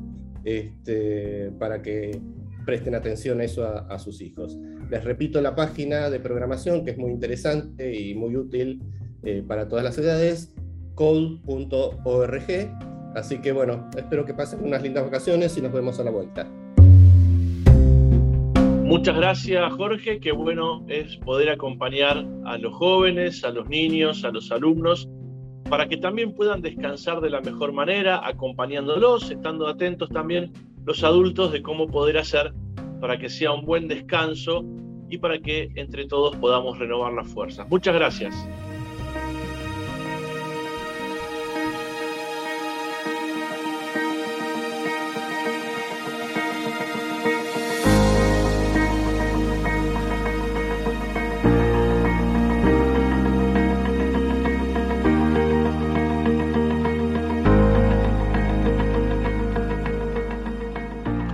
este, 0.44 1.52
para 1.58 1.82
que 1.82 2.20
presten 2.66 2.96
atención 2.96 3.40
a 3.42 3.44
eso 3.44 3.66
a, 3.66 4.00
sus 4.00 4.22
hijos. 4.22 4.58
Les 4.90 5.04
repito 5.04 5.42
la 5.42 5.56
página 5.56 6.10
de 6.10 6.20
programación 6.20 6.84
que 6.84 6.92
es 6.92 6.98
muy 6.98 7.12
interesante 7.12 7.94
y 7.98 8.16
muy 8.16 8.36
útil 8.36 8.82
eh, 9.24 9.44
para 9.48 9.68
todas 9.68 9.84
las 9.84 9.98
edades, 9.98 10.54
code.org. 10.96 12.44
Así 13.16 13.42
que 13.42 13.52
bueno, 13.52 13.90
espero 13.98 14.26
que 14.26 14.34
pasen 14.34 14.64
unas 14.64 14.82
lindas 14.82 15.04
vacaciones 15.04 15.58
y 15.58 15.62
nos 15.62 15.74
vemos 15.74 16.00
a 16.00 16.04
la 16.04 16.12
vuelta. 16.12 16.48
Muchas 18.92 19.16
gracias 19.16 19.74
Jorge, 19.74 20.20
qué 20.20 20.34
bueno 20.34 20.84
es 20.90 21.16
poder 21.18 21.50
acompañar 21.50 22.26
a 22.44 22.58
los 22.58 22.74
jóvenes, 22.74 23.42
a 23.46 23.50
los 23.50 23.70
niños, 23.70 24.26
a 24.26 24.32
los 24.32 24.52
alumnos, 24.52 25.08
para 25.70 25.88
que 25.88 25.96
también 25.96 26.36
puedan 26.36 26.62
descansar 26.62 27.22
de 27.22 27.30
la 27.30 27.40
mejor 27.40 27.72
manera, 27.72 28.28
acompañándolos, 28.28 29.32
estando 29.32 29.70
atentos 29.70 30.10
también 30.10 30.52
los 30.86 31.04
adultos 31.04 31.52
de 31.52 31.62
cómo 31.62 31.88
poder 31.88 32.18
hacer 32.18 32.54
para 33.00 33.18
que 33.18 33.30
sea 33.30 33.52
un 33.52 33.66
buen 33.66 33.88
descanso 33.88 34.64
y 35.10 35.18
para 35.18 35.40
que 35.40 35.72
entre 35.76 36.08
todos 36.08 36.36
podamos 36.38 36.80
renovar 36.80 37.14
las 37.14 37.28
fuerzas. 37.28 37.68
Muchas 37.70 37.96
gracias. 37.96 38.48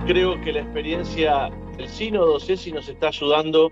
La 0.08 0.60
experiencia 0.60 1.50
del 1.76 1.86
sínodo 1.86 2.40
Ceci 2.40 2.72
nos 2.72 2.88
está 2.88 3.08
ayudando 3.08 3.70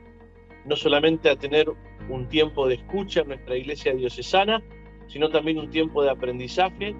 no 0.67 0.77
solamente 0.77 1.31
a 1.31 1.37
tener 1.37 1.67
un 2.11 2.29
tiempo 2.29 2.69
de 2.69 2.75
escucha 2.75 3.23
en 3.23 3.29
nuestra 3.29 3.57
iglesia 3.57 3.95
diocesana, 3.95 4.63
sino 5.07 5.31
también 5.31 5.59
un 5.59 5.71
tiempo 5.71 6.03
de 6.03 6.11
aprendizaje, 6.11 6.95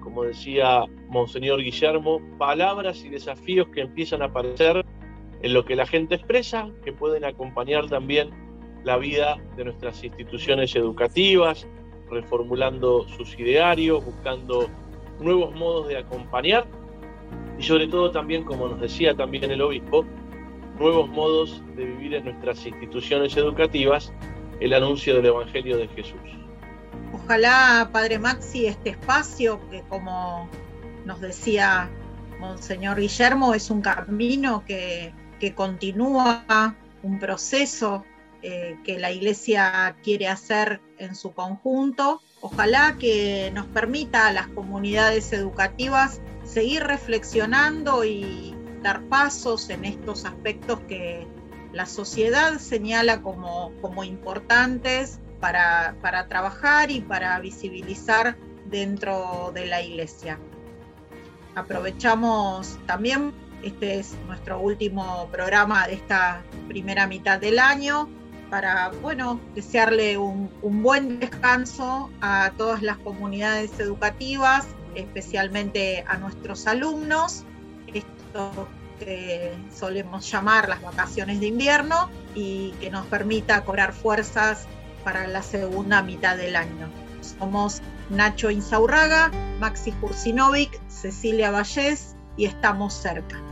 como 0.00 0.24
decía 0.24 0.86
Monseñor 1.08 1.62
Guillermo, 1.62 2.22
palabras 2.38 3.04
y 3.04 3.10
desafíos 3.10 3.68
que 3.74 3.82
empiezan 3.82 4.22
a 4.22 4.26
aparecer 4.26 4.82
en 5.42 5.52
lo 5.52 5.66
que 5.66 5.76
la 5.76 5.86
gente 5.86 6.14
expresa, 6.14 6.70
que 6.82 6.94
pueden 6.94 7.26
acompañar 7.26 7.90
también 7.90 8.30
la 8.84 8.96
vida 8.96 9.36
de 9.58 9.64
nuestras 9.64 10.02
instituciones 10.02 10.74
educativas, 10.74 11.68
reformulando 12.10 13.06
sus 13.06 13.38
idearios, 13.38 14.02
buscando 14.02 14.66
nuevos 15.20 15.54
modos 15.54 15.88
de 15.88 15.98
acompañar 15.98 16.66
y 17.58 17.62
sobre 17.62 17.88
todo 17.88 18.10
también, 18.10 18.44
como 18.44 18.68
nos 18.68 18.80
decía 18.80 19.14
también 19.14 19.50
el 19.50 19.60
obispo, 19.60 20.04
nuevos 20.78 21.08
modos 21.08 21.62
de 21.76 21.84
vivir 21.84 22.14
en 22.14 22.24
nuestras 22.24 22.64
instituciones 22.64 23.36
educativas 23.36 24.12
el 24.60 24.72
anuncio 24.72 25.16
del 25.16 25.26
Evangelio 25.26 25.76
de 25.76 25.88
Jesús. 25.88 26.20
Ojalá, 27.12 27.90
Padre 27.92 28.18
Maxi, 28.18 28.66
este 28.66 28.90
espacio, 28.90 29.60
que 29.70 29.82
como 29.88 30.48
nos 31.04 31.20
decía 31.20 31.90
Monseñor 32.38 33.00
Guillermo, 33.00 33.54
es 33.54 33.70
un 33.70 33.80
camino 33.80 34.64
que, 34.66 35.12
continúa, 35.54 36.76
un 37.02 37.18
proceso 37.18 38.04
eh, 38.42 38.76
que 38.84 38.98
la 38.98 39.10
Iglesia 39.10 39.96
quiere 40.04 40.28
hacer 40.28 40.80
en 40.98 41.14
su 41.14 41.32
conjunto. 41.32 42.20
Ojalá 42.40 42.96
que 42.98 43.50
nos 43.52 43.66
permita 43.66 44.28
a 44.28 44.32
las 44.32 44.46
comunidades 44.48 45.32
educativas 45.32 46.20
seguir 46.48 46.82
reflexionando 46.84 48.04
y 48.04 48.54
dar 48.82 49.02
pasos 49.04 49.68
en 49.70 49.84
estos 49.84 50.24
aspectos 50.24 50.80
que 50.88 51.26
la 51.72 51.84
sociedad 51.84 52.58
señala 52.58 53.20
como, 53.22 53.72
como 53.82 54.02
importantes 54.02 55.20
para, 55.40 55.94
para 56.00 56.26
trabajar 56.26 56.90
y 56.90 57.00
para 57.00 57.38
visibilizar 57.40 58.36
dentro 58.64 59.52
de 59.54 59.66
la 59.66 59.82
iglesia. 59.82 60.38
Aprovechamos 61.54 62.78
también, 62.86 63.32
este 63.62 63.98
es 63.98 64.14
nuestro 64.26 64.58
último 64.60 65.28
programa 65.30 65.86
de 65.86 65.94
esta 65.94 66.42
primera 66.66 67.06
mitad 67.06 67.38
del 67.38 67.58
año, 67.58 68.08
para, 68.48 68.90
bueno, 69.02 69.38
desearle 69.54 70.16
un, 70.16 70.50
un 70.62 70.82
buen 70.82 71.20
descanso 71.20 72.10
a 72.22 72.52
todas 72.56 72.82
las 72.82 72.96
comunidades 72.96 73.78
educativas 73.78 74.66
especialmente 74.94 76.04
a 76.06 76.16
nuestros 76.16 76.66
alumnos, 76.66 77.44
esto 77.92 78.68
que 78.98 79.54
solemos 79.72 80.30
llamar 80.30 80.68
las 80.68 80.82
vacaciones 80.82 81.40
de 81.40 81.46
invierno 81.46 82.10
y 82.34 82.72
que 82.80 82.90
nos 82.90 83.06
permita 83.06 83.64
cobrar 83.64 83.92
fuerzas 83.92 84.66
para 85.04 85.26
la 85.26 85.42
segunda 85.42 86.02
mitad 86.02 86.36
del 86.36 86.56
año. 86.56 86.88
Somos 87.20 87.80
Nacho 88.10 88.50
Insaurraga, 88.50 89.30
Maxi 89.60 89.92
Jursinovic, 90.00 90.80
Cecilia 90.88 91.50
Vallés 91.50 92.16
y 92.36 92.46
estamos 92.46 92.94
cerca. 92.94 93.47